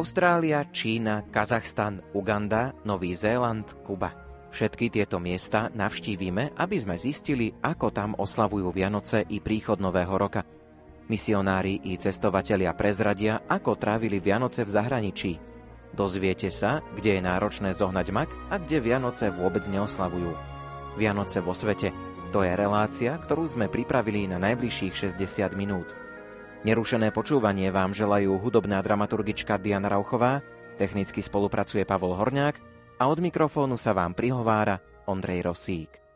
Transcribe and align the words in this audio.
Austrália, 0.00 0.64
Čína, 0.64 1.28
Kazachstan, 1.28 2.00
Uganda, 2.16 2.72
Nový 2.88 3.12
Zéland, 3.12 3.68
Kuba. 3.84 4.16
Všetky 4.48 4.88
tieto 4.88 5.20
miesta 5.20 5.68
navštívime, 5.76 6.56
aby 6.56 6.76
sme 6.80 6.96
zistili, 6.96 7.52
ako 7.60 7.92
tam 7.92 8.16
oslavujú 8.16 8.72
Vianoce 8.72 9.28
i 9.28 9.44
príchod 9.44 9.76
Nového 9.76 10.16
roka. 10.16 10.40
Misionári 11.12 11.84
i 11.84 12.00
cestovatelia 12.00 12.72
prezradia, 12.72 13.44
ako 13.44 13.76
trávili 13.76 14.24
Vianoce 14.24 14.64
v 14.64 14.72
zahraničí. 14.72 15.36
Dozviete 15.92 16.48
sa, 16.48 16.80
kde 16.96 17.20
je 17.20 17.26
náročné 17.28 17.76
zohnať 17.76 18.06
mak 18.08 18.32
a 18.48 18.56
kde 18.56 18.80
Vianoce 18.80 19.28
vôbec 19.28 19.68
neoslavujú. 19.68 20.32
Vianoce 20.96 21.44
vo 21.44 21.52
svete– 21.52 21.92
to 22.30 22.46
je 22.46 22.54
relácia, 22.54 23.18
ktorú 23.18 23.42
sme 23.42 23.66
pripravili 23.66 24.30
na 24.30 24.38
najbližších 24.38 25.18
60 25.18 25.50
minút. 25.58 25.98
Nerušené 26.60 27.08
počúvanie 27.08 27.72
vám 27.72 27.96
želajú 27.96 28.36
hudobná 28.36 28.84
dramaturgička 28.84 29.56
Diana 29.56 29.88
Rauchová, 29.88 30.44
technicky 30.76 31.24
spolupracuje 31.24 31.88
Pavol 31.88 32.12
Horňák 32.12 32.56
a 33.00 33.08
od 33.08 33.16
mikrofónu 33.16 33.80
sa 33.80 33.96
vám 33.96 34.12
prihovára 34.12 34.76
Ondrej 35.08 35.48
Rosík. 35.48 36.09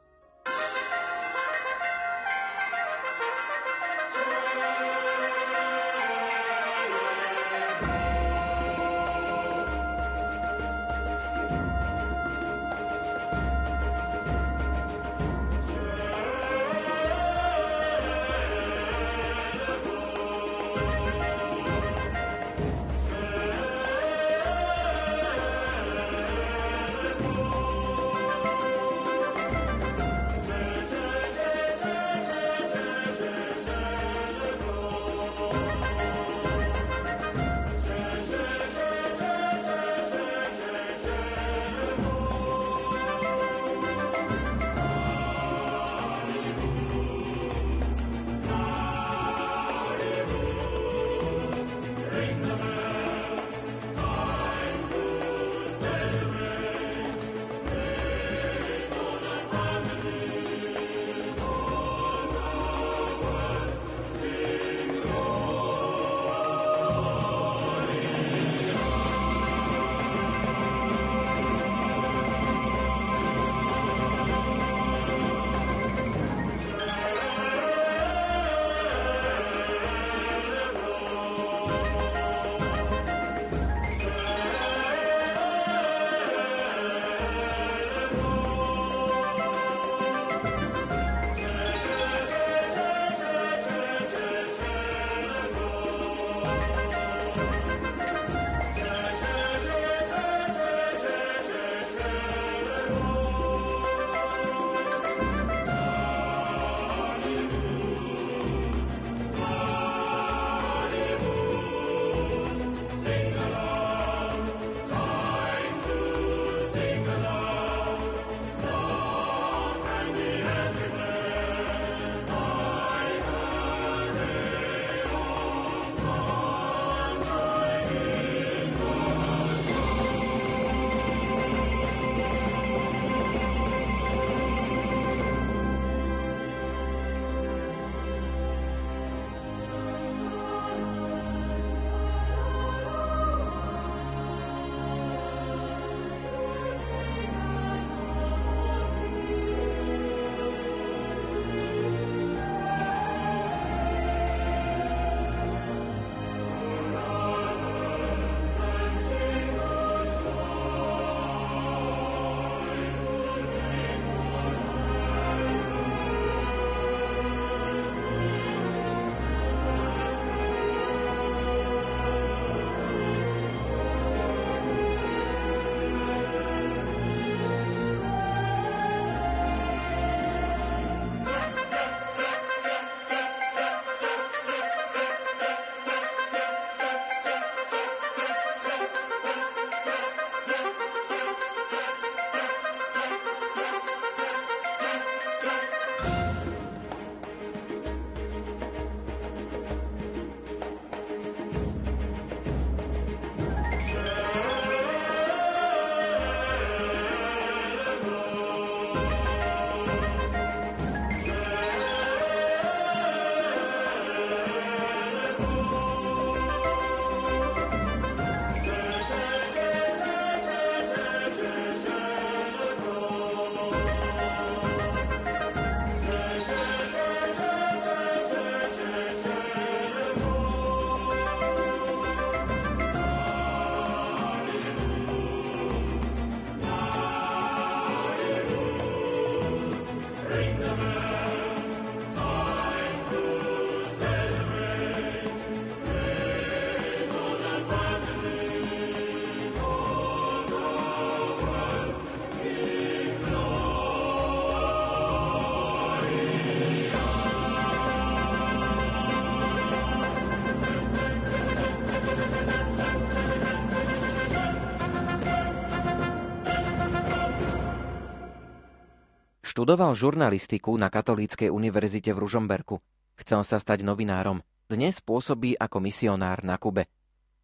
Študoval 269.64 269.96
žurnalistiku 269.96 270.76
na 270.76 270.92
Katolíckej 270.92 271.48
univerzite 271.48 272.12
v 272.12 272.20
Ružomberku. 272.20 272.84
Chcel 273.16 273.40
sa 273.48 273.56
stať 273.56 273.80
novinárom. 273.80 274.44
Dnes 274.68 275.00
pôsobí 275.00 275.56
ako 275.56 275.80
misionár 275.80 276.44
na 276.44 276.60
Kube. 276.60 276.84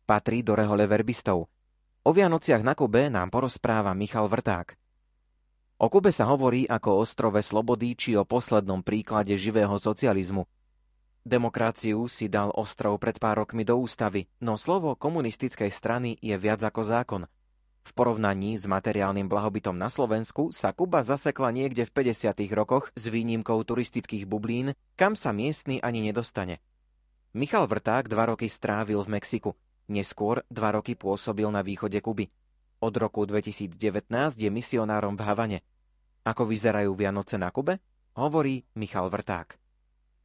Patrí 0.05 0.45
do 0.45 0.53
rehole 0.53 0.85
verbistov. 0.85 1.49
O 2.05 2.13
Vianociach 2.13 2.61
na 2.61 2.77
Kube 2.77 3.09
nám 3.09 3.33
porozpráva 3.33 3.97
Michal 3.97 4.29
Vrták. 4.29 4.77
O 5.81 5.89
Kube 5.89 6.13
sa 6.13 6.29
hovorí 6.29 6.69
ako 6.69 7.01
o 7.01 7.09
ostrove 7.09 7.41
slobody 7.41 7.97
či 7.97 8.21
o 8.21 8.29
poslednom 8.29 8.85
príklade 8.85 9.33
živého 9.41 9.81
socializmu. 9.81 10.45
Demokraciu 11.25 12.05
si 12.05 12.29
dal 12.29 12.53
ostrov 12.53 13.01
pred 13.01 13.17
pár 13.17 13.49
rokmi 13.49 13.65
do 13.65 13.81
ústavy, 13.81 14.29
no 14.45 14.61
slovo 14.61 14.93
komunistickej 14.93 15.73
strany 15.73 16.21
je 16.21 16.37
viac 16.37 16.61
ako 16.69 16.85
zákon. 16.85 17.25
V 17.81 17.91
porovnaní 17.97 18.61
s 18.61 18.69
materiálnym 18.69 19.29
blahobytom 19.29 19.77
na 19.77 19.89
Slovensku 19.89 20.53
sa 20.53 20.73
Kuba 20.73 21.05
zasekla 21.05 21.53
niekde 21.53 21.89
v 21.89 22.13
50. 22.13 22.33
rokoch 22.53 22.93
s 22.93 23.09
výnimkou 23.09 23.61
turistických 23.65 24.25
bublín, 24.29 24.77
kam 24.97 25.17
sa 25.17 25.33
miestny 25.33 25.81
ani 25.81 26.05
nedostane. 26.05 26.61
Michal 27.37 27.71
Vrták 27.71 28.11
dva 28.11 28.35
roky 28.35 28.51
strávil 28.51 29.05
v 29.07 29.21
Mexiku, 29.21 29.55
neskôr 29.93 30.43
dva 30.51 30.75
roky 30.75 30.99
pôsobil 30.99 31.47
na 31.53 31.63
východe 31.63 32.01
Kuby. 32.03 32.27
Od 32.81 32.95
roku 32.97 33.29
2019 33.29 33.77
je 34.41 34.49
misionárom 34.49 35.13
v 35.15 35.23
Havane. 35.29 35.59
Ako 36.25 36.49
vyzerajú 36.49 36.97
Vianoce 36.97 37.37
na 37.37 37.53
Kube? 37.53 37.77
Hovorí 38.17 38.65
Michal 38.75 39.13
Vrták. 39.13 39.60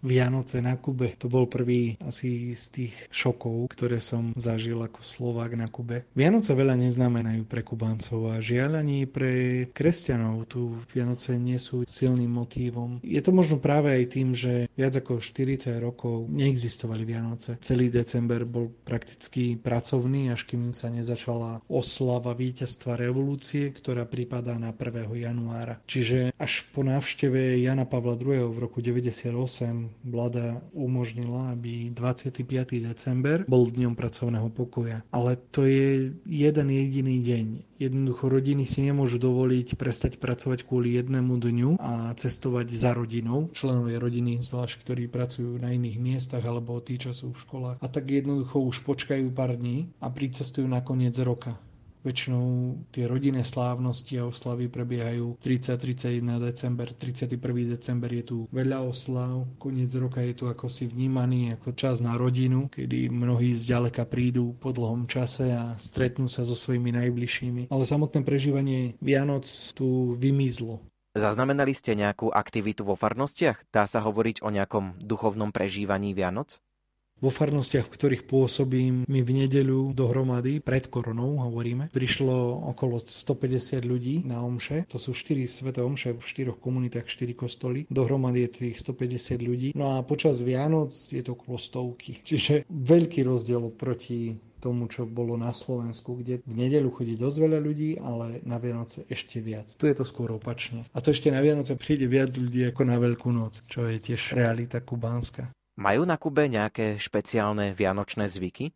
Vianoce 0.06 0.62
na 0.62 0.78
Kube. 0.78 1.18
To 1.18 1.32
bol 1.32 1.50
prvý 1.50 1.98
asi 2.06 2.54
z 2.54 2.66
tých 2.70 2.94
šokov, 3.10 3.74
ktoré 3.74 3.98
som 3.98 4.36
zažil 4.38 4.78
ako 4.78 5.02
Slovák 5.02 5.58
na 5.58 5.66
Kube. 5.66 6.06
Vianoce 6.14 6.54
veľa 6.54 6.78
neznamenajú 6.78 7.48
pre 7.50 7.66
Kubáncov 7.66 8.30
a 8.30 8.38
žiaľ 8.38 8.86
ani 8.86 9.10
pre 9.10 9.66
kresťanov. 9.74 10.46
Tu 10.46 10.62
Vianoce 10.94 11.40
nie 11.42 11.58
sú 11.58 11.88
silným 11.90 12.30
motívom. 12.30 13.02
Je 13.02 13.18
to 13.24 13.34
možno 13.34 13.58
práve 13.58 13.90
aj 13.90 14.06
tým, 14.14 14.38
že 14.38 14.70
viac 14.78 14.94
ako 14.94 15.18
40 15.18 15.74
rokov 15.82 16.30
neexistovali 16.30 17.02
Vianoce. 17.02 17.58
Celý 17.66 17.90
december 17.90 18.46
bol 18.46 18.70
prakticky 18.86 19.58
pracovný, 19.58 20.30
až 20.30 20.46
kým 20.46 20.76
sa 20.78 20.94
nezačala 20.94 21.66
oslava 21.66 22.38
víťazstva 22.38 23.00
revolúcie, 23.00 23.74
ktorá 23.74 24.06
pripadá 24.06 24.62
na 24.62 24.70
1. 24.70 25.10
januára. 25.18 25.82
Čiže 25.90 26.36
až 26.38 26.68
po 26.70 26.86
návšteve 26.86 27.58
Jana 27.58 27.90
Pavla 27.90 28.14
II 28.20 28.54
v 28.54 28.58
roku 28.62 28.86
98 28.86 29.85
vláda 30.06 30.62
umožnila, 30.72 31.54
aby 31.56 31.92
25. 31.92 32.46
december 32.86 33.44
bol 33.46 33.68
dňom 33.70 33.98
pracovného 33.98 34.50
pokoja. 34.52 35.02
Ale 35.12 35.38
to 35.52 35.66
je 35.66 36.14
jeden 36.26 36.68
jediný 36.70 37.18
deň. 37.22 37.46
Jednoducho 37.76 38.32
rodiny 38.32 38.64
si 38.64 38.88
nemôžu 38.88 39.20
dovoliť 39.20 39.76
prestať 39.76 40.16
pracovať 40.16 40.64
kvôli 40.64 40.96
jednému 40.96 41.36
dňu 41.36 41.76
a 41.76 42.16
cestovať 42.16 42.72
za 42.72 42.96
rodinou. 42.96 43.52
Členovia 43.52 44.00
rodiny, 44.00 44.40
zvlášť 44.40 44.80
ktorí 44.80 45.12
pracujú 45.12 45.60
na 45.60 45.76
iných 45.76 46.00
miestach 46.00 46.44
alebo 46.48 46.80
tí, 46.80 46.96
čo 46.96 47.12
sú 47.12 47.36
v 47.36 47.42
školách. 47.44 47.78
A 47.84 47.88
tak 47.92 48.08
jednoducho 48.08 48.64
už 48.64 48.80
počkajú 48.88 49.28
pár 49.36 49.60
dní 49.60 49.92
a 50.00 50.08
pricestujú 50.08 50.72
na 50.72 50.80
koniec 50.80 51.20
roka. 51.20 51.60
Väčšinou 52.06 52.78
tie 52.94 53.10
rodinné 53.10 53.42
slávnosti 53.42 54.22
a 54.22 54.30
oslavy 54.30 54.70
prebiehajú 54.70 55.42
30-31 55.42 56.22
december, 56.38 56.94
31. 56.94 57.42
december 57.66 58.14
je 58.14 58.24
tu 58.24 58.38
veľa 58.54 58.86
oslav, 58.86 59.50
koniec 59.58 59.90
roka 59.98 60.22
je 60.22 60.38
tu 60.38 60.46
ako 60.46 60.70
si 60.70 60.86
vnímaný 60.86 61.58
ako 61.58 61.74
čas 61.74 62.06
na 62.06 62.14
rodinu, 62.14 62.70
kedy 62.70 63.10
mnohí 63.10 63.58
zďaleka 63.58 64.06
prídu 64.06 64.54
po 64.62 64.70
dlhom 64.70 65.10
čase 65.10 65.50
a 65.50 65.74
stretnú 65.82 66.30
sa 66.30 66.46
so 66.46 66.54
svojimi 66.54 66.94
najbližšími. 66.94 67.74
Ale 67.74 67.84
samotné 67.90 68.22
prežívanie 68.22 68.94
Vianoc 69.02 69.50
tu 69.74 70.14
vymizlo. 70.22 70.86
Zaznamenali 71.16 71.72
ste 71.72 71.96
nejakú 71.96 72.28
aktivitu 72.28 72.84
vo 72.84 73.00
farnostiach? 73.00 73.72
Dá 73.72 73.88
sa 73.88 74.04
hovoriť 74.04 74.44
o 74.44 74.52
nejakom 74.52 75.00
duchovnom 75.00 75.56
prežívaní 75.56 76.12
Vianoc? 76.12 76.60
Vo 77.24 77.32
farnostiach, 77.32 77.88
v 77.88 77.96
ktorých 77.96 78.24
pôsobím, 78.28 79.08
mi 79.08 79.24
v 79.24 79.32
nedeľu 79.32 79.96
dohromady, 79.96 80.60
pred 80.60 80.92
koronou 80.92 81.40
hovoríme, 81.48 81.88
prišlo 81.96 82.68
okolo 82.76 83.00
150 83.00 83.88
ľudí 83.88 84.28
na 84.28 84.44
omše. 84.44 84.84
To 84.92 85.00
sú 85.00 85.16
4 85.16 85.48
sveté 85.48 85.80
omše 85.80 86.12
v 86.12 86.20
4 86.20 86.60
komunitách, 86.60 87.08
4 87.08 87.32
kostoly. 87.32 87.88
Dohromady 87.88 88.46
je 88.46 88.50
tých 88.68 88.84
150 88.84 89.42
ľudí. 89.42 89.70
No 89.80 89.96
a 89.96 90.04
počas 90.04 90.44
Vianoc 90.44 90.92
je 90.92 91.24
to 91.24 91.40
okolo 91.40 91.56
stovky. 91.56 92.20
Čiže 92.20 92.68
veľký 92.68 93.24
rozdiel 93.24 93.64
proti 93.72 94.36
tomu, 94.60 94.92
čo 94.92 95.08
bolo 95.08 95.40
na 95.40 95.56
Slovensku, 95.56 96.20
kde 96.20 96.44
v 96.44 96.54
nedeľu 96.58 96.90
chodí 97.00 97.16
dosť 97.16 97.38
veľa 97.38 97.60
ľudí, 97.62 97.90
ale 98.02 98.42
na 98.44 98.60
Vianoce 98.60 99.08
ešte 99.08 99.40
viac. 99.40 99.72
Tu 99.78 99.88
je 99.88 99.96
to 99.96 100.04
skôr 100.04 100.34
opačne. 100.34 100.84
A 100.92 101.00
to 101.00 101.14
ešte 101.16 101.30
na 101.30 101.40
Vianoce 101.40 101.78
príde 101.80 102.10
viac 102.10 102.34
ľudí 102.34 102.66
ako 102.68 102.82
na 102.84 102.98
Veľkú 102.98 103.30
noc, 103.30 103.62
čo 103.70 103.86
je 103.86 104.02
tiež 104.02 104.34
realita 104.34 104.82
kubánska. 104.82 105.48
Majú 105.76 106.08
na 106.08 106.16
Kube 106.16 106.48
nejaké 106.48 106.96
špeciálne 106.96 107.76
vianočné 107.76 108.32
zvyky? 108.32 108.72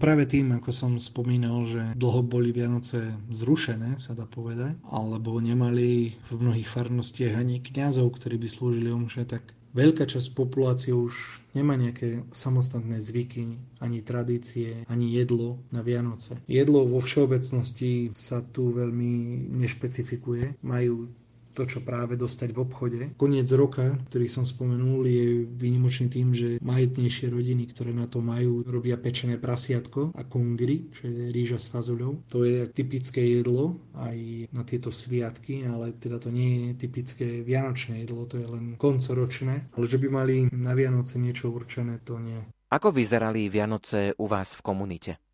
Práve 0.00 0.24
tým, 0.24 0.56
ako 0.56 0.72
som 0.72 0.92
spomínal, 0.96 1.68
že 1.68 1.92
dlho 2.00 2.24
boli 2.24 2.48
Vianoce 2.48 3.12
zrušené, 3.28 4.00
sa 4.00 4.16
dá 4.16 4.24
povedať, 4.24 4.80
alebo 4.88 5.36
nemali 5.36 6.16
v 6.16 6.30
mnohých 6.32 6.64
farnostiach 6.64 7.36
ani 7.36 7.60
kňazov, 7.60 8.08
ktorí 8.16 8.40
by 8.40 8.48
slúžili 8.48 8.88
omše, 8.88 9.28
tak 9.28 9.52
veľká 9.76 10.08
časť 10.08 10.32
populácie 10.32 10.96
už 10.96 11.44
nemá 11.52 11.76
nejaké 11.76 12.24
samostatné 12.32 13.04
zvyky, 13.04 13.60
ani 13.84 14.00
tradície, 14.00 14.88
ani 14.88 15.12
jedlo 15.12 15.60
na 15.68 15.84
Vianoce. 15.84 16.40
Jedlo 16.48 16.88
vo 16.88 17.04
všeobecnosti 17.04 18.16
sa 18.16 18.40
tu 18.40 18.72
veľmi 18.72 19.12
nešpecifikuje. 19.52 20.64
Majú 20.64 21.12
to, 21.52 21.68
čo 21.68 21.84
práve 21.84 22.16
dostať 22.16 22.50
v 22.52 22.62
obchode. 22.64 23.00
Koniec 23.20 23.48
roka, 23.52 23.96
ktorý 24.08 24.26
som 24.26 24.44
spomenul, 24.44 25.04
je 25.06 25.44
výnimočný 25.46 26.08
tým, 26.08 26.32
že 26.32 26.58
majetnejšie 26.64 27.28
rodiny, 27.28 27.68
ktoré 27.70 27.92
na 27.92 28.08
to 28.08 28.24
majú, 28.24 28.64
robia 28.64 28.96
pečené 28.96 29.36
prasiatko 29.36 30.16
a 30.16 30.22
kongri, 30.24 30.90
čo 30.90 31.08
je 31.08 31.30
rýža 31.30 31.60
s 31.60 31.68
fazuľou. 31.68 32.24
To 32.32 32.42
je 32.42 32.66
typické 32.72 33.22
jedlo 33.38 33.78
aj 33.94 34.48
na 34.50 34.64
tieto 34.64 34.88
sviatky, 34.88 35.68
ale 35.68 35.94
teda 35.96 36.18
to 36.18 36.32
nie 36.32 36.72
je 36.72 36.88
typické 36.88 37.26
vianočné 37.44 38.02
jedlo, 38.02 38.24
to 38.24 38.40
je 38.40 38.48
len 38.48 38.74
koncoročné. 38.80 39.72
Ale 39.76 39.84
že 39.84 40.00
by 40.00 40.08
mali 40.08 40.34
na 40.50 40.72
Vianoce 40.72 41.20
niečo 41.20 41.52
určené, 41.52 42.00
to 42.02 42.16
nie. 42.18 42.40
Ako 42.72 42.88
vyzerali 42.88 43.52
Vianoce 43.52 44.16
u 44.16 44.24
vás 44.24 44.56
v 44.56 44.64
komunite? 44.64 45.31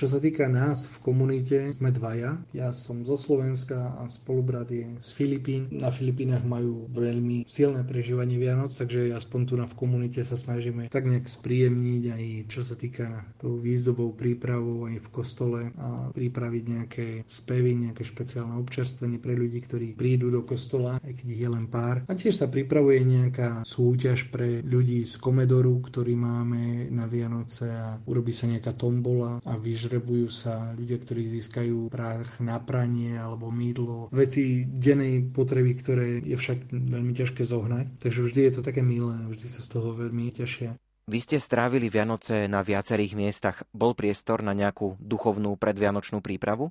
Čo 0.00 0.16
sa 0.16 0.20
týka 0.24 0.48
nás 0.48 0.88
v 0.88 1.12
komunite, 1.12 1.68
sme 1.68 1.92
dvaja. 1.92 2.40
Ja 2.56 2.72
som 2.72 3.04
zo 3.04 3.20
Slovenska 3.20 4.00
a 4.00 4.08
spolubrat 4.08 4.64
je 4.72 4.88
z 4.96 5.12
Filipín. 5.12 5.68
Na 5.76 5.92
Filipínach 5.92 6.40
majú 6.40 6.88
veľmi 6.88 7.44
silné 7.44 7.84
prežívanie 7.84 8.40
Vianoc, 8.40 8.72
takže 8.72 9.12
aspoň 9.12 9.40
tu 9.44 9.60
na 9.60 9.68
v 9.68 9.76
komunite 9.76 10.24
sa 10.24 10.40
snažíme 10.40 10.88
tak 10.88 11.04
nejak 11.04 11.28
spríjemniť 11.28 12.02
aj 12.16 12.24
čo 12.48 12.64
sa 12.64 12.80
týka 12.80 13.28
tou 13.36 13.60
výzdobou 13.60 14.16
prípravou 14.16 14.88
aj 14.88 15.04
v 15.04 15.08
kostole 15.12 15.68
a 15.76 16.08
pripraviť 16.16 16.64
nejaké 16.64 17.06
spevy, 17.28 17.84
nejaké 17.84 18.00
špeciálne 18.00 18.56
občerstvenie 18.56 19.20
pre 19.20 19.36
ľudí, 19.36 19.60
ktorí 19.60 20.00
prídu 20.00 20.32
do 20.32 20.48
kostola, 20.48 20.96
aj 21.04 21.12
keď 21.12 21.28
je 21.28 21.48
len 21.52 21.68
pár. 21.68 22.08
A 22.08 22.16
tiež 22.16 22.40
sa 22.40 22.48
pripravuje 22.48 23.04
nejaká 23.04 23.68
súťaž 23.68 24.32
pre 24.32 24.64
ľudí 24.64 25.04
z 25.04 25.20
Komedoru, 25.20 25.76
ktorý 25.84 26.16
máme 26.16 26.88
na 26.88 27.04
Vianoce 27.04 27.68
a 27.68 28.00
urobí 28.08 28.32
sa 28.32 28.48
nejaká 28.48 28.72
tombola 28.72 29.44
a 29.44 29.60
vyž 29.60 29.89
žrebujú 29.90 30.30
sa 30.30 30.70
ľudia, 30.78 31.02
ktorí 31.02 31.26
získajú 31.26 31.90
prach 31.90 32.38
na 32.38 32.62
pranie 32.62 33.18
alebo 33.18 33.50
mydlo, 33.50 34.06
veci 34.14 34.62
dennej 34.62 35.34
potreby, 35.34 35.74
ktoré 35.74 36.22
je 36.22 36.38
však 36.38 36.70
veľmi 36.70 37.10
ťažké 37.10 37.42
zohnať. 37.42 37.98
Takže 37.98 38.22
vždy 38.22 38.40
je 38.46 38.52
to 38.54 38.62
také 38.62 38.86
milé, 38.86 39.18
vždy 39.26 39.50
sa 39.50 39.66
z 39.66 39.68
toho 39.74 39.98
veľmi 39.98 40.30
tešia. 40.30 40.78
Vy 41.10 41.18
ste 41.18 41.42
strávili 41.42 41.90
Vianoce 41.90 42.46
na 42.46 42.62
viacerých 42.62 43.18
miestach. 43.18 43.66
Bol 43.74 43.98
priestor 43.98 44.46
na 44.46 44.54
nejakú 44.54 44.94
duchovnú 45.02 45.58
predvianočnú 45.58 46.22
prípravu? 46.22 46.70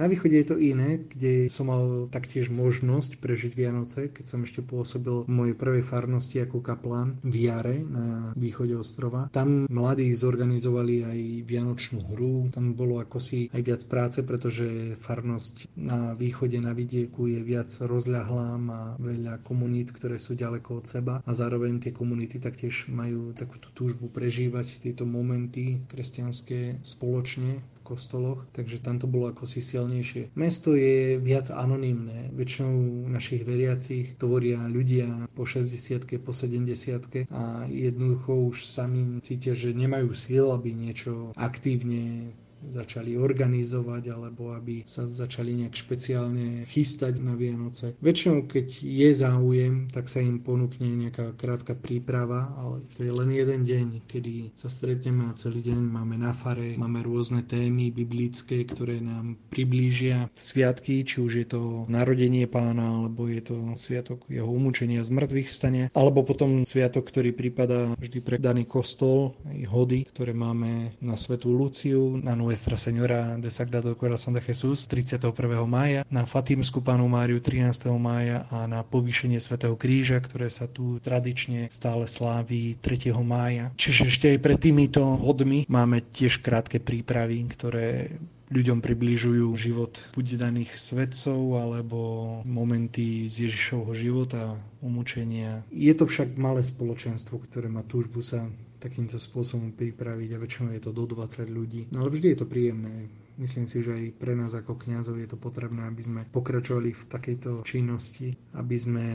Na 0.00 0.08
východe 0.08 0.32
je 0.32 0.48
to 0.48 0.56
iné, 0.56 1.04
kde 1.12 1.52
som 1.52 1.68
mal 1.68 2.08
taktiež 2.08 2.48
možnosť 2.48 3.20
prežiť 3.20 3.52
Vianoce, 3.52 4.08
keď 4.08 4.24
som 4.24 4.40
ešte 4.48 4.64
pôsobil 4.64 5.28
v 5.28 5.28
mojej 5.28 5.52
prvej 5.52 5.84
farnosti 5.84 6.40
ako 6.40 6.64
kaplán 6.64 7.20
v 7.20 7.44
Jare 7.44 7.84
na 7.84 8.32
východe 8.32 8.80
ostrova. 8.80 9.28
Tam 9.28 9.68
mladí 9.68 10.08
zorganizovali 10.16 11.04
aj 11.04 11.18
Vianočnú 11.44 12.00
hru, 12.16 12.48
tam 12.48 12.72
bolo 12.72 12.96
ako 12.96 13.20
si 13.20 13.52
aj 13.52 13.60
viac 13.60 13.82
práce, 13.92 14.24
pretože 14.24 14.96
farnosť 14.96 15.76
na 15.76 16.16
východe 16.16 16.56
na 16.64 16.72
vidieku 16.72 17.28
je 17.28 17.44
viac 17.44 17.68
rozľahlá, 17.68 18.56
má 18.56 18.96
veľa 18.96 19.44
komunít, 19.44 19.92
ktoré 19.92 20.16
sú 20.16 20.32
ďaleko 20.32 20.80
od 20.80 20.88
seba 20.88 21.20
a 21.20 21.30
zároveň 21.36 21.76
tie 21.76 21.92
komunity 21.92 22.40
taktiež 22.40 22.88
majú 22.88 23.36
takúto 23.36 23.68
túžbu 23.76 24.08
prežívať 24.08 24.80
tieto 24.80 25.04
momenty 25.04 25.84
kresťanské 25.92 26.80
spoločne 26.80 27.60
kostoloch, 27.90 28.46
takže 28.54 28.78
tam 28.78 29.02
to 29.02 29.10
bolo 29.10 29.34
ako 29.34 29.50
si 29.50 29.58
silnejšie. 29.58 30.30
Mesto 30.38 30.78
je 30.78 31.18
viac 31.18 31.50
anonymné. 31.50 32.30
Väčšinou 32.30 33.10
našich 33.10 33.42
veriacich 33.42 34.14
tvoria 34.14 34.62
ľudia 34.70 35.26
po 35.34 35.42
60 35.42 36.06
po 36.22 36.30
70 36.30 37.34
a 37.34 37.66
jednoducho 37.66 38.30
už 38.46 38.62
sami 38.62 39.18
cítia, 39.26 39.58
že 39.58 39.74
nemajú 39.74 40.14
síl, 40.14 40.46
aby 40.54 40.70
niečo 40.70 41.34
aktívne 41.34 42.30
začali 42.64 43.16
organizovať 43.16 44.12
alebo 44.12 44.52
aby 44.52 44.84
sa 44.84 45.08
začali 45.08 45.64
nejak 45.64 45.74
špeciálne 45.74 46.64
chystať 46.68 47.20
na 47.24 47.34
Vianoce. 47.34 47.96
Väčšinou, 48.04 48.44
keď 48.44 48.84
je 48.84 49.10
záujem, 49.16 49.88
tak 49.90 50.12
sa 50.12 50.20
im 50.20 50.40
ponúkne 50.40 50.86
nejaká 50.86 51.34
krátka 51.36 51.72
príprava, 51.76 52.52
ale 52.60 52.84
to 52.96 53.04
je 53.04 53.12
len 53.12 53.30
jeden 53.32 53.60
deň, 53.64 53.86
kedy 54.06 54.54
sa 54.56 54.68
stretneme 54.68 55.28
a 55.28 55.36
celý 55.36 55.64
deň 55.64 55.78
máme 55.80 56.20
na 56.20 56.36
fare, 56.36 56.76
máme 56.76 57.00
rôzne 57.00 57.44
témy 57.44 57.90
biblické, 57.92 58.64
ktoré 58.64 59.00
nám 59.00 59.40
priblížia 59.48 60.28
sviatky, 60.36 61.02
či 61.04 61.20
už 61.20 61.32
je 61.44 61.46
to 61.48 61.62
narodenie 61.88 62.44
pána, 62.44 63.00
alebo 63.00 63.26
je 63.28 63.42
to 63.42 63.56
sviatok 63.76 64.24
jeho 64.28 64.48
umúčenia 64.48 65.02
z 65.04 65.10
mŕtvych 65.12 65.50
stane, 65.50 65.82
alebo 65.96 66.22
potom 66.22 66.62
sviatok, 66.64 67.08
ktorý 67.08 67.32
prípada 67.32 67.92
vždy 67.96 68.18
pre 68.20 68.36
daný 68.36 68.64
kostol, 68.64 69.34
hody, 69.66 70.06
ktoré 70.10 70.32
máme 70.34 70.94
na 71.00 71.14
Svetú 71.14 71.52
Luciu, 71.54 72.18
na 72.20 72.34
Nuestra 72.50 72.74
Señora 72.74 73.38
de 73.38 73.46
Sagrado 73.46 73.94
Corazón 73.94 74.34
de 74.34 74.42
Jesús 74.42 74.90
31. 74.90 75.30
mája, 75.70 76.02
na 76.10 76.26
Fatímsku 76.26 76.82
pánu 76.82 77.06
Máriu 77.06 77.38
13. 77.38 77.86
mája 77.94 78.42
a 78.50 78.66
na 78.66 78.82
povýšenie 78.82 79.38
Svetého 79.38 79.78
kríža, 79.78 80.18
ktoré 80.18 80.50
sa 80.50 80.66
tu 80.66 80.98
tradične 80.98 81.70
stále 81.70 82.10
sláví 82.10 82.74
3. 82.82 83.14
mája. 83.22 83.70
Čiže 83.78 84.02
ešte 84.10 84.26
aj 84.34 84.38
pred 84.42 84.58
týmito 84.58 84.98
hodmi 84.98 85.62
máme 85.70 86.02
tiež 86.10 86.42
krátke 86.42 86.82
prípravy, 86.82 87.46
ktoré 87.54 88.18
ľuďom 88.50 88.82
približujú 88.82 89.46
život 89.54 90.02
buď 90.10 90.50
daných 90.50 90.74
svedcov 90.74 91.54
alebo 91.54 91.98
momenty 92.42 93.30
z 93.30 93.46
Ježišovho 93.46 93.94
života, 93.94 94.58
umúčenia. 94.82 95.62
Je 95.70 95.94
to 95.94 96.02
však 96.02 96.34
malé 96.34 96.66
spoločenstvo, 96.66 97.38
ktoré 97.46 97.70
má 97.70 97.86
túžbu 97.86 98.26
sa 98.26 98.50
takýmto 98.80 99.20
spôsobom 99.20 99.76
pripraviť 99.76 100.30
a 100.34 100.40
väčšinou 100.40 100.72
je 100.72 100.82
to 100.82 100.96
do 100.96 101.04
20 101.04 101.46
ľudí. 101.52 101.92
No 101.92 102.02
ale 102.02 102.10
vždy 102.10 102.32
je 102.32 102.38
to 102.40 102.48
príjemné. 102.48 103.12
Myslím 103.40 103.64
si, 103.64 103.80
že 103.80 103.96
aj 103.96 104.20
pre 104.20 104.36
nás 104.36 104.52
ako 104.52 104.76
kňazov 104.76 105.16
je 105.16 105.24
to 105.24 105.40
potrebné, 105.40 105.88
aby 105.88 106.04
sme 106.04 106.28
pokračovali 106.28 106.92
v 106.92 107.04
takejto 107.08 107.64
činnosti, 107.64 108.36
aby 108.52 108.76
sme 108.76 109.06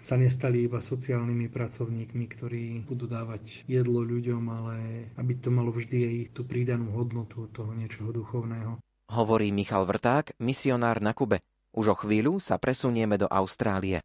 sa 0.00 0.16
nestali 0.16 0.64
iba 0.64 0.80
sociálnymi 0.80 1.52
pracovníkmi, 1.52 2.24
ktorí 2.24 2.64
budú 2.88 3.04
dávať 3.04 3.68
jedlo 3.68 4.00
ľuďom, 4.00 4.40
ale 4.48 4.76
aby 5.20 5.32
to 5.36 5.52
malo 5.52 5.68
vždy 5.68 5.98
aj 6.00 6.16
tú 6.32 6.48
pridanú 6.48 6.96
hodnotu 6.96 7.44
toho 7.52 7.76
niečoho 7.76 8.08
duchovného. 8.08 8.80
Hovorí 9.12 9.52
Michal 9.52 9.84
Vrták, 9.84 10.32
misionár 10.40 11.04
na 11.04 11.12
Kube. 11.12 11.44
Už 11.76 11.92
o 11.92 11.96
chvíľu 11.98 12.40
sa 12.40 12.56
presunieme 12.56 13.20
do 13.20 13.28
Austrálie. 13.28 14.00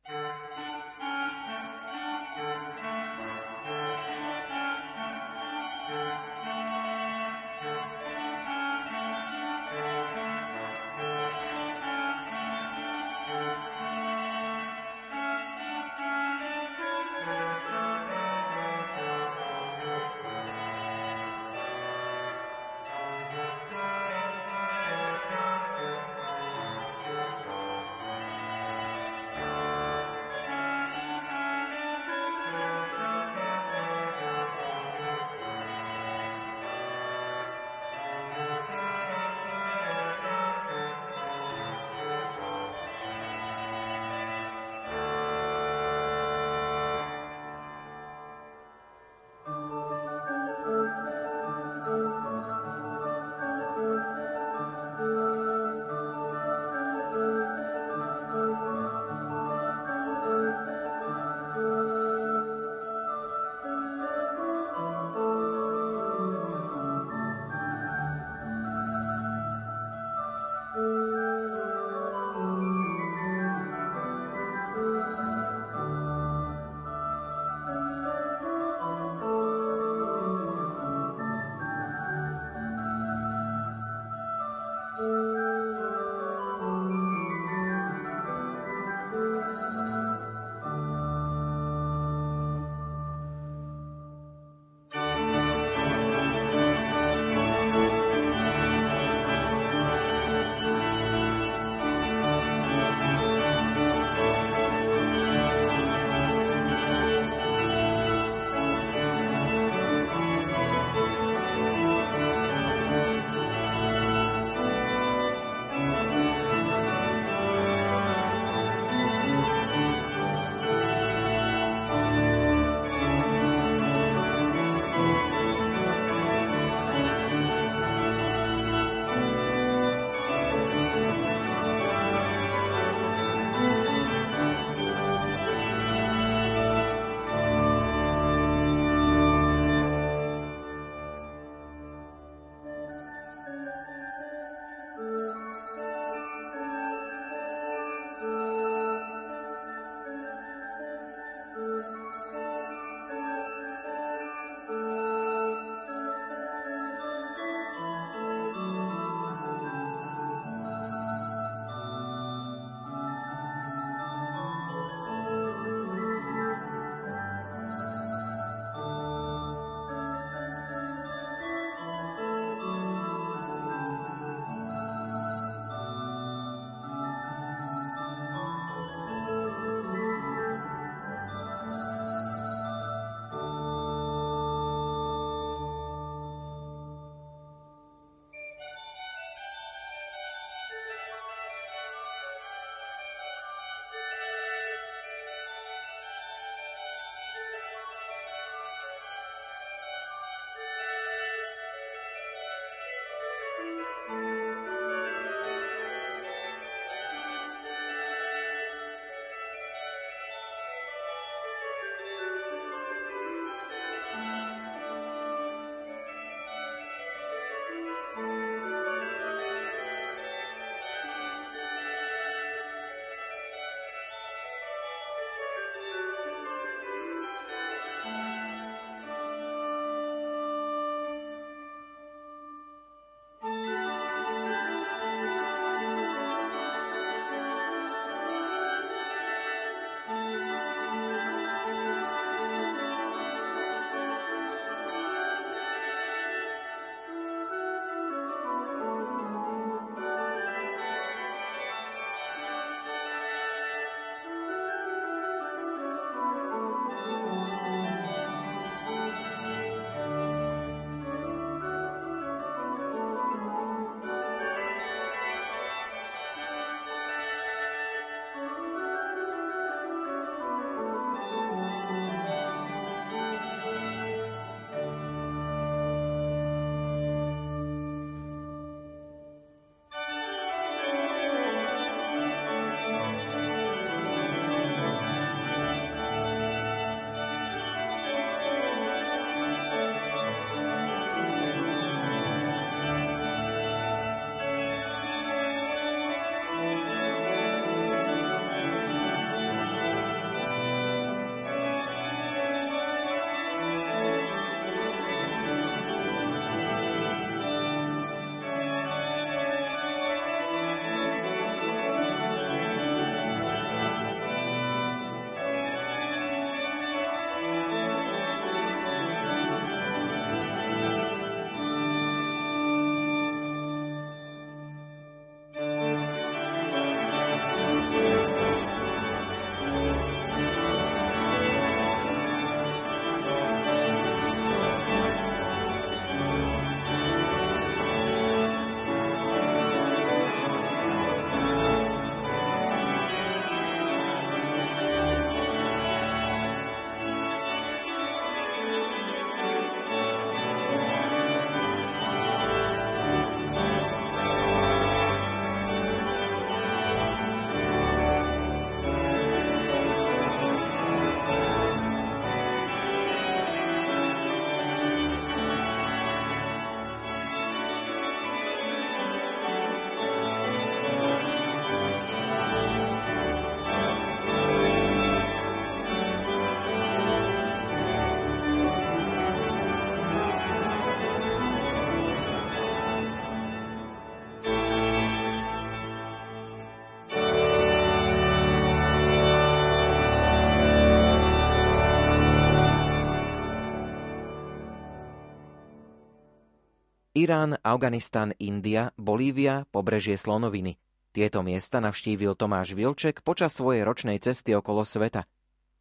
Irán, 397.19 397.59
Afganistan, 397.67 398.31
India, 398.39 398.95
Bolívia, 398.95 399.67
pobrežie 399.75 400.15
Slonoviny. 400.15 400.79
Tieto 401.11 401.43
miesta 401.43 401.83
navštívil 401.83 402.31
Tomáš 402.31 402.71
Vilček 402.71 403.27
počas 403.27 403.51
svojej 403.59 403.83
ročnej 403.83 404.23
cesty 404.23 404.55
okolo 404.55 404.87
sveta. 404.87 405.27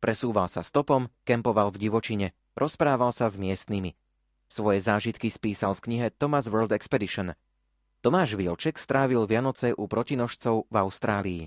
Presúval 0.02 0.50
sa 0.50 0.66
stopom, 0.66 1.06
kempoval 1.22 1.70
v 1.70 1.86
divočine, 1.86 2.34
rozprával 2.58 3.14
sa 3.14 3.30
s 3.30 3.38
miestnymi. 3.38 3.94
Svoje 4.50 4.82
zážitky 4.82 5.30
spísal 5.30 5.78
v 5.78 5.86
knihe 5.86 6.06
Thomas 6.10 6.50
World 6.50 6.74
Expedition. 6.74 7.38
Tomáš 8.02 8.34
Vilček 8.34 8.74
strávil 8.74 9.22
Vianoce 9.30 9.70
u 9.78 9.86
protinožcov 9.86 10.66
v 10.66 10.74
Austrálii. 10.74 11.42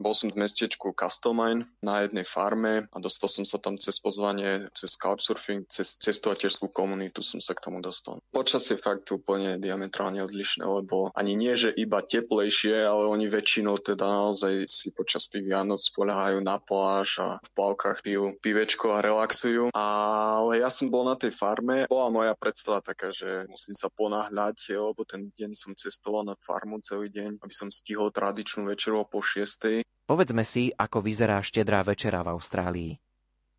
Bol 0.00 0.16
som 0.16 0.32
v 0.32 0.40
mestečku 0.40 0.96
Castlemaine 0.96 1.68
na 1.84 2.08
jednej 2.08 2.24
farme 2.24 2.88
a 2.88 2.96
dostal 2.96 3.28
som 3.28 3.44
sa 3.44 3.60
tam 3.60 3.76
cez 3.76 4.00
pozvanie, 4.00 4.64
cez 4.72 4.96
couchsurfing, 4.96 5.68
cez 5.68 6.00
cestovateľskú 6.00 6.72
komunitu 6.72 7.20
som 7.20 7.36
sa 7.36 7.52
k 7.52 7.68
tomu 7.68 7.84
dostal. 7.84 8.16
Počas 8.32 8.64
je 8.72 8.80
fakt 8.80 9.12
úplne 9.12 9.60
diametrálne 9.60 10.24
odlišné, 10.24 10.64
lebo 10.64 11.12
ani 11.12 11.36
nie, 11.36 11.52
že 11.52 11.76
iba 11.76 12.00
teplejšie, 12.00 12.80
ale 12.80 13.12
oni 13.12 13.28
väčšinou 13.28 13.76
teda 13.76 14.08
naozaj 14.08 14.64
si 14.64 14.88
počas 14.88 15.28
tých 15.28 15.44
Vianoc 15.44 15.84
poľahajú 15.92 16.40
na 16.40 16.56
pláž 16.56 17.20
a 17.20 17.36
v 17.44 17.50
plavkách 17.52 18.00
pijú 18.00 18.32
pivečko 18.40 18.96
a 18.96 19.04
relaxujú. 19.04 19.68
Ale 19.76 20.64
ja 20.64 20.72
som 20.72 20.88
bol 20.88 21.04
na 21.04 21.20
tej 21.20 21.36
farme, 21.36 21.84
bola 21.92 22.08
moja 22.08 22.32
predstava 22.40 22.80
taká, 22.80 23.12
že 23.12 23.44
musím 23.52 23.76
sa 23.76 23.92
ponáhľať, 23.92 24.72
lebo 24.80 25.04
ten 25.04 25.28
deň 25.36 25.52
som 25.52 25.76
cestoval 25.76 26.24
na 26.24 26.40
farmu 26.40 26.80
celý 26.80 27.12
deň, 27.12 27.44
aby 27.44 27.52
som 27.52 27.68
stihol 27.68 28.08
tradičnú 28.08 28.64
večeru 28.64 29.04
po 29.04 29.20
6. 29.20 29.84
Povedzme 30.06 30.42
si, 30.46 30.70
ako 30.74 31.02
vyzerá 31.02 31.38
štedrá 31.42 31.82
večera 31.82 32.22
v 32.22 32.32
Austrálii 32.34 32.92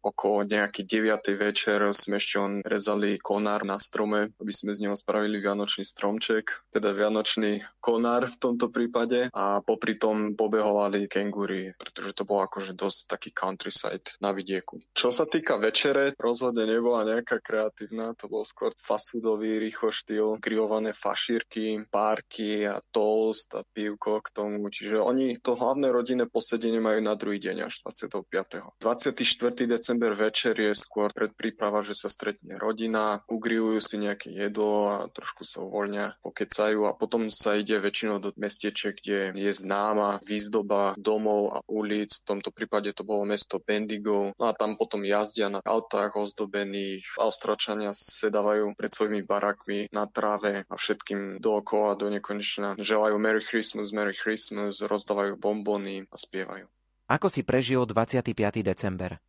okolo 0.02 0.44
nejaký 0.44 0.84
9. 0.84 1.22
večer 1.38 1.80
sme 1.94 2.18
ešte 2.18 2.36
on 2.42 2.54
rezali 2.66 3.22
konár 3.22 3.64
na 3.64 3.78
strome, 3.78 4.34
aby 4.42 4.52
sme 4.52 4.74
z 4.74 4.90
neho 4.90 4.98
spravili 4.98 5.38
vianočný 5.38 5.86
stromček, 5.86 6.74
teda 6.74 6.92
vianočný 6.92 7.62
konár 7.78 8.26
v 8.28 8.38
tomto 8.38 8.74
prípade 8.74 9.30
a 9.32 9.62
popri 9.62 9.96
tom 9.96 10.34
pobehovali 10.34 11.06
kengúry, 11.06 11.78
pretože 11.78 12.18
to 12.18 12.26
bolo 12.26 12.50
akože 12.50 12.74
dosť 12.74 13.00
taký 13.08 13.30
countryside 13.32 14.18
na 14.20 14.34
vidieku. 14.34 14.82
Čo 14.98 15.14
sa 15.14 15.30
týka 15.30 15.62
večere, 15.62 16.18
rozhodne 16.18 16.66
nebola 16.66 17.06
nejaká 17.06 17.38
kreatívna, 17.40 18.18
to 18.18 18.26
bol 18.26 18.42
skôr 18.42 18.74
fast 18.76 19.14
foodový 19.14 19.62
rýchlo 19.62 19.94
štýl, 19.94 20.42
grillované 20.42 20.98
fašírky, 20.98 21.86
párky 21.94 22.66
a 22.66 22.82
toast 22.90 23.54
a 23.54 23.62
pivko 23.62 24.24
k 24.26 24.34
tomu, 24.34 24.66
čiže 24.74 24.98
oni 24.98 25.38
to 25.38 25.54
hlavné 25.54 25.94
rodinné 25.94 26.26
posedenie 26.26 26.82
majú 26.82 27.00
na 27.06 27.14
druhý 27.14 27.38
deň 27.38 27.70
až 27.70 27.86
25. 27.86 28.82
24. 28.82 29.70
december 29.70 29.91
december 29.92 30.16
večer 30.16 30.56
je 30.56 30.72
skôr 30.72 31.12
predpríprava, 31.12 31.84
že 31.84 32.00
sa 32.00 32.08
stretne 32.08 32.56
rodina, 32.56 33.28
ugrilujú 33.28 33.84
si 33.84 34.00
nejaké 34.00 34.32
jedlo 34.32 34.88
a 34.88 35.12
trošku 35.12 35.44
sa 35.44 35.68
uvoľnia, 35.68 36.16
pokecajú 36.24 36.88
a 36.88 36.96
potom 36.96 37.28
sa 37.28 37.60
ide 37.60 37.76
väčšinou 37.76 38.24
do 38.24 38.32
mesteče, 38.40 38.96
kde 38.96 39.36
je 39.36 39.52
známa 39.52 40.24
výzdoba 40.24 40.96
domov 40.96 41.52
a 41.52 41.60
ulic. 41.68 42.24
V 42.24 42.24
tomto 42.24 42.56
prípade 42.56 42.96
to 42.96 43.04
bolo 43.04 43.28
mesto 43.28 43.60
Bendigo. 43.60 44.32
No 44.40 44.48
a 44.48 44.56
tam 44.56 44.80
potom 44.80 45.04
jazdia 45.04 45.52
na 45.52 45.60
autách 45.60 46.16
ozdobených. 46.16 47.20
Austračania 47.20 47.92
sedávajú 47.92 48.72
pred 48.80 48.96
svojimi 48.96 49.28
barakmi 49.28 49.92
na 49.92 50.08
tráve 50.08 50.64
a 50.72 50.74
všetkým 50.80 51.44
dookola 51.44 52.00
do 52.00 52.08
nekonečna 52.08 52.80
želajú 52.80 53.20
Merry 53.20 53.44
Christmas, 53.44 53.92
Merry 53.92 54.16
Christmas, 54.16 54.80
rozdávajú 54.80 55.36
bombony 55.36 56.08
a 56.08 56.16
spievajú. 56.16 56.64
Ako 57.12 57.28
si 57.28 57.44
prežil 57.44 57.84
25. 57.84 58.32
december? 58.64 59.20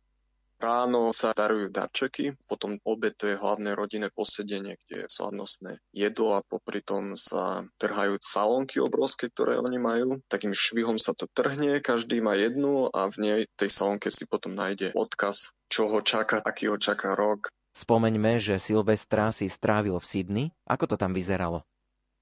Ráno 0.61 1.11
sa 1.11 1.35
darujú 1.35 1.69
darčeky, 1.69 2.37
potom 2.47 2.79
obed 2.87 3.13
to 3.19 3.29
je 3.29 3.39
hlavné 3.39 3.75
rodinné 3.75 4.07
posedenie, 4.13 4.79
kde 4.85 5.05
je 5.05 5.07
slavnostné 5.11 5.81
jedlo 5.91 6.39
a 6.39 6.45
popri 6.45 6.79
tom 6.79 7.19
sa 7.19 7.67
trhajú 7.77 8.17
salónky 8.23 8.79
obrovské, 8.79 9.27
ktoré 9.27 9.59
oni 9.59 9.77
majú. 9.81 10.23
Takým 10.31 10.55
švihom 10.55 10.97
sa 11.01 11.11
to 11.11 11.27
trhne, 11.31 11.83
každý 11.83 12.23
má 12.23 12.37
jednu 12.39 12.87
a 12.93 13.11
v 13.11 13.15
nej 13.19 13.39
tej 13.59 13.69
salónke 13.69 14.07
si 14.07 14.23
potom 14.23 14.55
nájde 14.55 14.95
odkaz, 14.95 15.51
čo 15.67 15.91
ho 15.91 15.99
čaká, 15.99 16.39
aký 16.39 16.71
ho 16.71 16.77
čaká 16.79 17.17
rok. 17.17 17.51
Spomeňme, 17.73 18.37
že 18.37 18.61
Silvestra 18.61 19.33
si 19.33 19.49
strávil 19.49 19.97
v 19.97 20.05
Sydney. 20.05 20.47
Ako 20.69 20.85
to 20.85 20.95
tam 20.95 21.09
vyzeralo? 21.09 21.65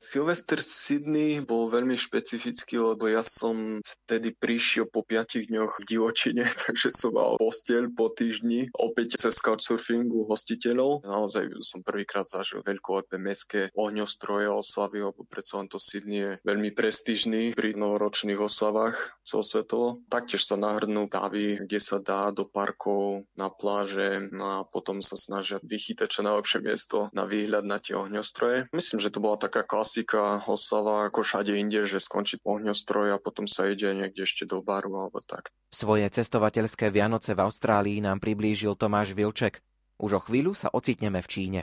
Silvester 0.02 0.58
Sydney 0.58 1.46
bol 1.46 1.70
veľmi 1.70 1.94
špecifický, 1.94 2.82
lebo 2.82 3.06
ja 3.06 3.22
som 3.22 3.86
vtedy 3.86 4.34
prišiel 4.34 4.90
po 4.90 5.06
5 5.06 5.46
dňoch 5.46 5.78
v 5.78 5.84
divočine, 5.86 6.50
takže 6.66 6.90
som 6.90 7.14
mal 7.14 7.38
posteľ 7.38 7.94
po 7.94 8.10
týždni, 8.10 8.74
opäť 8.74 9.22
cez 9.22 9.38
couchsurfingu 9.38 10.26
hostiteľov. 10.26 11.06
Naozaj 11.06 11.54
som 11.62 11.86
prvýkrát 11.86 12.26
zažil 12.26 12.66
veľkolepé 12.66 13.22
mestské 13.22 13.70
ohňostroje 13.78 14.50
oslavy, 14.50 15.06
lebo 15.06 15.22
predsa 15.30 15.62
len 15.62 15.70
to 15.70 15.78
Sydney 15.78 16.18
je 16.18 16.32
veľmi 16.50 16.74
prestížny 16.74 17.54
pri 17.54 17.78
novoročných 17.78 18.42
oslavách 18.42 18.98
celosvetovo. 19.22 20.02
Taktiež 20.10 20.50
sa 20.50 20.58
nahrnú 20.58 21.06
davy, 21.06 21.62
kde 21.62 21.78
sa 21.78 22.02
dá 22.02 22.34
do 22.34 22.50
parkov, 22.50 23.30
na 23.38 23.54
pláže 23.54 24.34
no 24.34 24.46
a 24.50 24.58
potom 24.66 25.06
sa 25.06 25.14
snažia 25.14 25.62
vychytať 25.62 26.10
čo 26.10 26.26
najlepšie 26.26 26.60
miesto 26.66 27.14
na 27.14 27.30
výhľad 27.30 27.70
na 27.70 27.78
tie 27.78 27.94
ohňostroje. 27.94 28.66
Myslím, 28.74 28.98
že 28.98 29.14
to 29.14 29.22
bola 29.22 29.38
taká 29.38 29.62
klasika 29.62 29.91
klasika 29.92 30.40
oslava 30.48 31.12
ako 31.12 31.20
všade 31.20 31.52
inde, 31.52 31.84
že 31.84 32.00
skončí 32.00 32.40
ohňostroj 32.48 33.12
a 33.12 33.20
potom 33.20 33.44
sa 33.44 33.68
ide 33.68 33.92
niekde 33.92 34.24
ešte 34.24 34.48
do 34.48 34.64
baru 34.64 34.96
alebo 34.96 35.20
tak. 35.20 35.52
Svoje 35.68 36.08
cestovateľské 36.08 36.88
Vianoce 36.88 37.36
v 37.36 37.44
Austrálii 37.44 38.00
nám 38.00 38.24
priblížil 38.24 38.80
Tomáš 38.80 39.12
Vilček. 39.12 39.60
Už 40.00 40.16
o 40.16 40.22
chvíľu 40.24 40.56
sa 40.56 40.72
ocitneme 40.72 41.20
v 41.20 41.28
Číne. 41.28 41.60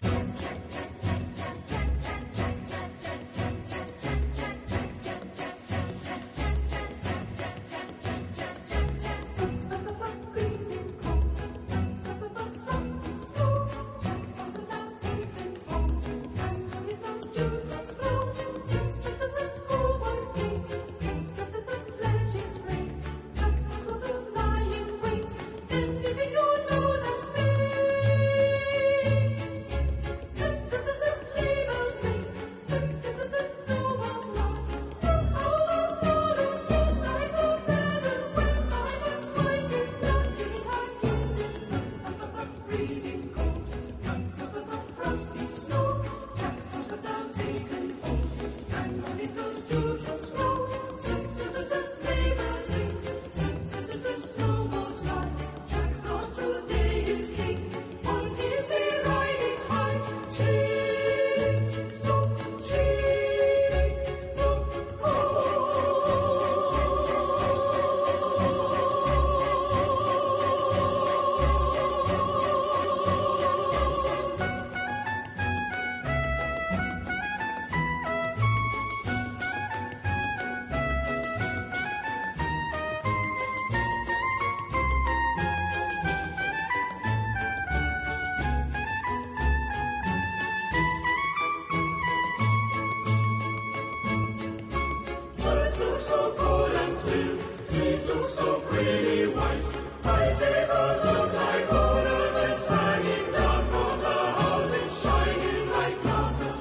so 96.08 96.32
cold 96.38 96.72
and 96.72 96.96
still, 96.96 97.36
trees 97.68 98.06
look 98.06 98.24
so 98.26 98.60
freely 98.60 99.26
white. 99.26 99.66
Bicycles 100.02 101.04
look 101.04 101.32
like 101.34 101.70
ornaments 101.70 102.66
hanging 102.66 103.32
down 103.32 103.60
from 103.70 104.00
the 104.00 104.18
houses, 104.40 105.02
shining 105.02 105.70
like 105.70 106.00
glasses. 106.00 106.60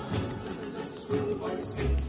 Schoolboys 1.02 1.70
skate, 1.70 2.02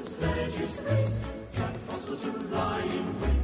statues 0.00 0.80
race, 0.86 1.20
cat 1.52 1.76
fossils 1.76 2.24
are 2.24 2.38
lying. 2.56 2.90
in. 2.90 3.43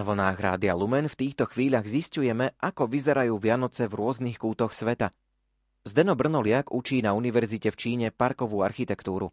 Na 0.00 0.08
vlnách 0.08 0.40
Rádia 0.40 0.72
Lumen 0.72 1.12
v 1.12 1.28
týchto 1.28 1.44
chvíľach 1.44 1.84
zistujeme, 1.84 2.56
ako 2.56 2.88
vyzerajú 2.88 3.36
Vianoce 3.36 3.84
v 3.84 4.00
rôznych 4.00 4.40
kútoch 4.40 4.72
sveta. 4.72 5.12
Zdeno 5.84 6.16
Brnoliak 6.16 6.72
učí 6.72 7.04
na 7.04 7.12
univerzite 7.12 7.68
v 7.68 7.76
Číne 7.76 8.06
parkovú 8.08 8.64
architektúru. 8.64 9.28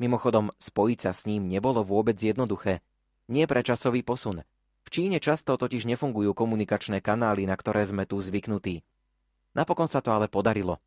Mimochodom, 0.00 0.56
spojiť 0.56 0.98
sa 1.04 1.12
s 1.12 1.28
ním 1.28 1.52
nebolo 1.52 1.84
vôbec 1.84 2.16
jednoduché. 2.16 2.80
Nie 3.28 3.44
pre 3.44 3.60
časový 3.60 4.00
posun. 4.00 4.40
V 4.40 4.88
Číne 4.88 5.20
často 5.20 5.52
totiž 5.52 5.84
nefungujú 5.84 6.32
komunikačné 6.32 7.04
kanály, 7.04 7.44
na 7.44 7.52
ktoré 7.52 7.84
sme 7.84 8.08
tu 8.08 8.16
zvyknutí. 8.16 8.88
Napokon 9.52 9.84
sa 9.84 10.00
to 10.00 10.16
ale 10.16 10.32
podarilo. 10.32 10.80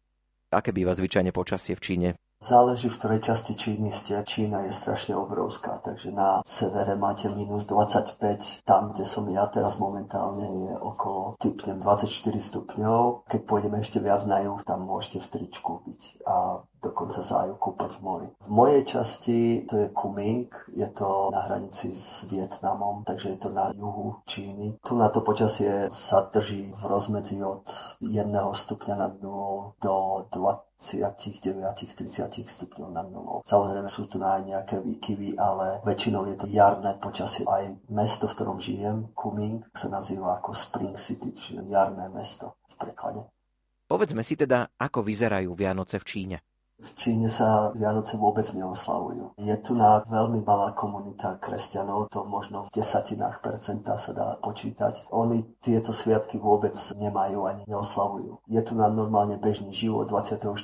Aké 0.50 0.74
býva 0.74 0.98
zvyčajne 0.98 1.30
počasie 1.30 1.78
v 1.78 1.86
Číne? 1.86 2.10
Záleží, 2.40 2.88
v 2.88 2.96
ktorej 2.96 3.20
časti 3.20 3.52
Číny 3.52 3.92
ste. 3.92 4.16
Čína 4.24 4.64
je 4.64 4.72
strašne 4.72 5.12
obrovská, 5.12 5.76
takže 5.84 6.16
na 6.16 6.40
severe 6.48 6.96
máte 6.96 7.28
minus 7.28 7.68
25, 7.68 8.64
tam, 8.64 8.96
kde 8.96 9.04
som 9.04 9.28
ja 9.28 9.44
teraz 9.52 9.76
momentálne 9.76 10.48
je 10.48 10.74
okolo, 10.80 11.36
typnem 11.36 11.84
24 11.84 12.08
stupňov. 12.40 13.28
Keď 13.28 13.42
pôjdeme 13.44 13.84
ešte 13.84 14.00
viac 14.00 14.24
na 14.24 14.40
juh, 14.40 14.56
tam 14.64 14.88
môžete 14.88 15.20
v 15.20 15.28
tričku 15.36 15.84
byť 15.84 16.02
a 16.24 16.64
dokonca 16.82 17.22
sa 17.22 17.46
aj 17.46 17.60
kúpať 17.60 18.00
v 18.00 18.02
mori. 18.02 18.30
V 18.44 18.50
mojej 18.50 18.82
časti 18.84 19.68
to 19.68 19.86
je 19.86 19.88
Kuming, 19.92 20.50
je 20.74 20.88
to 20.92 21.30
na 21.32 21.46
hranici 21.46 21.92
s 21.94 22.26
Vietnamom, 22.32 23.04
takže 23.04 23.36
je 23.36 23.40
to 23.40 23.50
na 23.52 23.72
juhu 23.76 24.20
Číny. 24.26 24.80
Tu 24.82 24.94
na 24.96 25.12
to 25.12 25.22
počasie 25.22 25.92
sa 25.92 26.28
drží 26.28 26.72
v 26.74 26.82
rozmedzi 26.88 27.44
od 27.44 27.68
1 28.02 28.32
stupňa 28.34 28.96
nad 28.96 29.14
nulou 29.22 29.76
do 29.80 30.26
20 30.32 30.70
29-30 30.80 32.48
stupňov 32.48 32.90
nad 32.96 33.04
nulou. 33.12 33.44
Samozrejme 33.44 33.92
sú 33.92 34.08
tu 34.08 34.16
aj 34.24 34.48
nejaké 34.48 34.80
výkyvy, 34.80 35.36
ale 35.36 35.84
väčšinou 35.84 36.24
je 36.32 36.40
to 36.40 36.48
jarné 36.48 36.96
počasie. 37.04 37.44
Aj 37.44 37.68
mesto, 37.92 38.32
v 38.32 38.36
ktorom 38.40 38.64
žijem, 38.64 39.12
Kuming, 39.12 39.68
sa 39.76 39.92
nazýva 39.92 40.40
ako 40.40 40.56
Spring 40.56 40.96
City, 40.96 41.36
čiže 41.36 41.68
jarné 41.68 42.08
mesto 42.08 42.56
v 42.72 42.76
preklade. 42.80 43.28
Povedzme 43.92 44.24
si 44.24 44.40
teda, 44.40 44.72
ako 44.80 45.04
vyzerajú 45.04 45.52
Vianoce 45.52 46.00
v 46.00 46.08
Číne. 46.08 46.38
V 46.80 46.90
Číne 46.96 47.28
sa 47.28 47.76
Vianoce 47.76 48.16
vôbec 48.16 48.48
neoslavujú. 48.56 49.36
Je 49.36 49.56
tu 49.60 49.76
na 49.76 50.00
veľmi 50.08 50.40
malá 50.48 50.72
komunita 50.72 51.36
kresťanov, 51.36 52.08
to 52.08 52.24
možno 52.24 52.64
v 52.64 52.74
desatinách 52.80 53.44
percenta 53.44 54.00
sa 54.00 54.16
dá 54.16 54.28
počítať. 54.40 55.12
Oni 55.12 55.44
tieto 55.60 55.92
sviatky 55.92 56.40
vôbec 56.40 56.80
nemajú 56.96 57.52
ani 57.52 57.68
neoslavujú. 57.68 58.40
Je 58.48 58.62
tu 58.64 58.80
na 58.80 58.88
normálne 58.88 59.36
bežný 59.36 59.76
život, 59.76 60.08
24. 60.08 60.56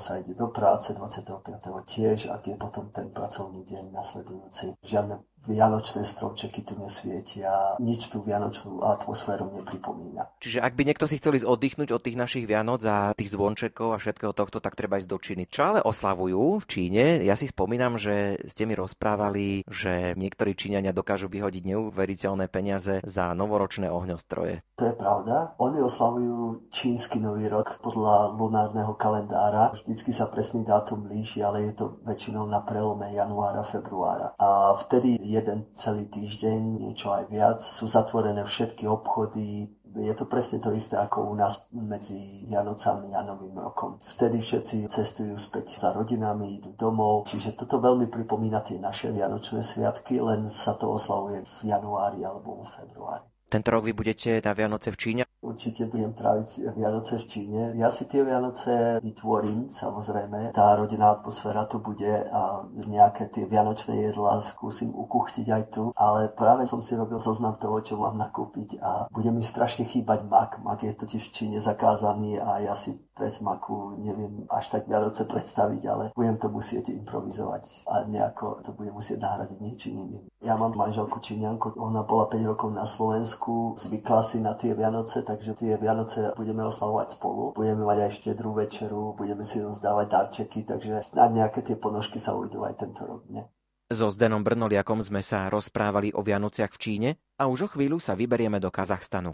sa 0.00 0.12
ide 0.16 0.32
do 0.32 0.48
práce, 0.48 0.96
25. 0.96 1.52
tiež, 1.84 2.32
ak 2.32 2.48
je 2.48 2.56
potom 2.56 2.88
ten 2.88 3.12
pracovný 3.12 3.60
deň 3.68 3.92
nasledujúci. 3.92 4.72
Žiadne 4.80 5.20
vianočné 5.46 6.02
stromčeky 6.02 6.64
tu 6.64 6.74
nesvietia, 6.80 7.78
nič 7.78 8.10
tú 8.10 8.24
vianočnú 8.24 8.82
atmosféru 8.82 9.48
nepripomína. 9.54 10.40
Čiže 10.42 10.60
ak 10.64 10.74
by 10.74 10.82
niekto 10.88 11.06
si 11.06 11.20
chcel 11.20 11.38
ísť 11.38 11.46
oddychnúť 11.48 11.90
od 11.94 12.02
tých 12.02 12.18
našich 12.18 12.44
Vianoc 12.48 12.82
a 12.88 13.12
tých 13.14 13.32
zvončekov 13.32 13.94
a 13.94 14.00
všetkého 14.00 14.32
tohto, 14.34 14.58
tak 14.58 14.74
treba 14.74 14.98
ísť 14.98 15.10
do 15.10 15.18
Číny. 15.18 15.44
Čo 15.48 15.74
ale 15.74 15.80
oslavujú 15.84 16.62
v 16.62 16.68
Číne? 16.68 17.04
Ja 17.24 17.36
si 17.38 17.48
spomínam, 17.48 17.96
že 18.00 18.40
ste 18.44 18.64
mi 18.64 18.74
rozprávali, 18.74 19.64
že 19.68 20.16
niektorí 20.16 20.56
Číňania 20.56 20.96
dokážu 20.96 21.28
vyhodiť 21.28 21.62
neuveriteľné 21.74 22.46
peniaze 22.48 23.00
za 23.04 23.32
novoročné 23.36 23.88
ohňostroje. 23.88 24.64
To 24.78 24.84
je 24.88 24.94
pravda. 24.94 25.58
Oni 25.58 25.82
oslavujú 25.82 26.70
čínsky 26.70 27.18
nový 27.18 27.50
rok 27.50 27.82
podľa 27.82 28.32
lunárneho 28.38 28.94
kalendára. 28.94 29.74
Vždycky 29.74 30.14
sa 30.14 30.30
presný 30.30 30.62
dátum 30.62 31.10
líši, 31.10 31.42
ale 31.42 31.66
je 31.68 31.82
to 31.82 31.86
väčšinou 32.06 32.46
na 32.46 32.62
prelome 32.62 33.10
januára, 33.10 33.66
februára. 33.66 34.38
A 34.38 34.72
vtedy 34.78 35.18
jeden 35.28 35.68
celý 35.76 36.08
týždeň, 36.08 36.88
niečo 36.88 37.12
aj 37.12 37.28
viac. 37.28 37.60
Sú 37.60 37.84
zatvorené 37.84 38.40
všetky 38.48 38.88
obchody, 38.88 39.78
je 39.98 40.14
to 40.14 40.24
presne 40.24 40.60
to 40.60 40.70
isté 40.72 40.96
ako 40.96 41.32
u 41.32 41.34
nás 41.34 41.68
medzi 41.72 42.46
Vianocami 42.46 43.14
a 43.16 43.24
Novým 43.24 43.56
rokom. 43.58 43.96
Vtedy 43.98 44.38
všetci 44.38 44.88
cestujú 44.88 45.34
späť 45.36 45.74
za 45.76 45.92
rodinami, 45.92 46.60
idú 46.60 46.76
domov, 46.76 47.26
čiže 47.26 47.56
toto 47.56 47.80
veľmi 47.80 48.06
pripomína 48.08 48.60
tie 48.62 48.78
naše 48.78 49.10
Vianočné 49.10 49.64
sviatky, 49.64 50.20
len 50.20 50.46
sa 50.48 50.76
to 50.76 50.92
oslavuje 50.92 51.44
v 51.44 51.56
januári 51.68 52.24
alebo 52.24 52.62
v 52.62 52.68
februári. 52.68 53.27
Tento 53.48 53.72
rok 53.72 53.88
vy 53.88 53.96
budete 53.96 54.44
na 54.44 54.52
Vianoce 54.52 54.92
v 54.92 55.00
Číne? 55.00 55.22
Určite 55.40 55.88
budem 55.88 56.12
tráviť 56.12 56.76
Vianoce 56.76 57.16
v 57.16 57.24
Číne. 57.24 57.60
Ja 57.80 57.88
si 57.88 58.04
tie 58.04 58.20
Vianoce 58.20 59.00
vytvorím, 59.00 59.72
samozrejme. 59.72 60.52
Tá 60.52 60.76
rodinná 60.76 61.16
atmosféra 61.16 61.64
tu 61.64 61.80
bude 61.80 62.28
a 62.28 62.68
nejaké 62.92 63.32
tie 63.32 63.48
vianočné 63.48 64.12
jedlá 64.12 64.44
skúsim 64.44 64.92
ukuchtiť 64.92 65.46
aj 65.48 65.62
tu. 65.72 65.96
Ale 65.96 66.28
práve 66.28 66.68
som 66.68 66.84
si 66.84 66.92
robil 66.92 67.16
zoznam 67.16 67.56
toho, 67.56 67.80
čo 67.80 67.96
mám 67.96 68.20
nakúpiť 68.20 68.84
a 68.84 69.08
bude 69.08 69.32
mi 69.32 69.40
strašne 69.40 69.88
chýbať 69.88 70.28
mak. 70.28 70.60
Mak 70.60 70.84
je 70.84 70.92
totiž 70.92 71.32
v 71.32 71.32
Číne 71.32 71.58
zakázaný 71.64 72.36
a 72.36 72.60
ja 72.60 72.76
si 72.76 73.07
bez 73.18 73.42
maku 73.42 73.98
neviem 73.98 74.46
až 74.48 74.78
tak 74.78 74.86
Vianoce 74.86 75.26
predstaviť, 75.26 75.82
ale 75.90 76.04
budem 76.14 76.38
to 76.38 76.48
musieť 76.48 76.94
improvizovať 76.94 77.90
a 77.90 78.06
nejako 78.06 78.62
to 78.62 78.70
budem 78.72 78.94
musieť 78.94 79.18
nahradiť 79.20 79.58
niečím 79.58 79.98
iným. 80.06 80.24
Ja 80.38 80.54
mám 80.54 80.78
manželku 80.78 81.18
Číňanku, 81.18 81.74
ona 81.74 82.06
bola 82.06 82.30
5 82.30 82.50
rokov 82.54 82.70
na 82.70 82.86
Slovensku, 82.86 83.74
zvykla 83.74 84.22
si 84.22 84.38
na 84.38 84.54
tie 84.54 84.78
Vianoce, 84.78 85.26
takže 85.26 85.58
tie 85.58 85.74
Vianoce 85.74 86.30
budeme 86.38 86.62
oslavovať 86.62 87.18
spolu. 87.18 87.58
Budeme 87.58 87.82
mať 87.82 88.06
aj 88.06 88.12
štedrú 88.22 88.54
večeru, 88.54 89.18
budeme 89.18 89.42
si 89.42 89.58
rozdávať 89.58 90.06
darčeky, 90.06 90.62
takže 90.62 91.02
snad 91.02 91.34
nejaké 91.34 91.66
tie 91.66 91.74
ponožky 91.74 92.22
sa 92.22 92.38
ujdú 92.38 92.62
aj 92.62 92.78
tento 92.78 93.02
rok. 93.02 93.26
Ne? 93.34 93.50
So 93.88 94.12
Zdenom 94.12 94.44
Brnoliakom 94.44 95.00
sme 95.00 95.24
sa 95.24 95.48
rozprávali 95.48 96.12
o 96.12 96.20
Vianociach 96.20 96.76
v 96.76 96.80
Číne 96.80 97.10
a 97.40 97.48
už 97.48 97.66
o 97.66 97.68
chvíľu 97.72 97.96
sa 97.96 98.12
vyberieme 98.12 98.60
do 98.60 98.68
Kazachstanu. 98.68 99.32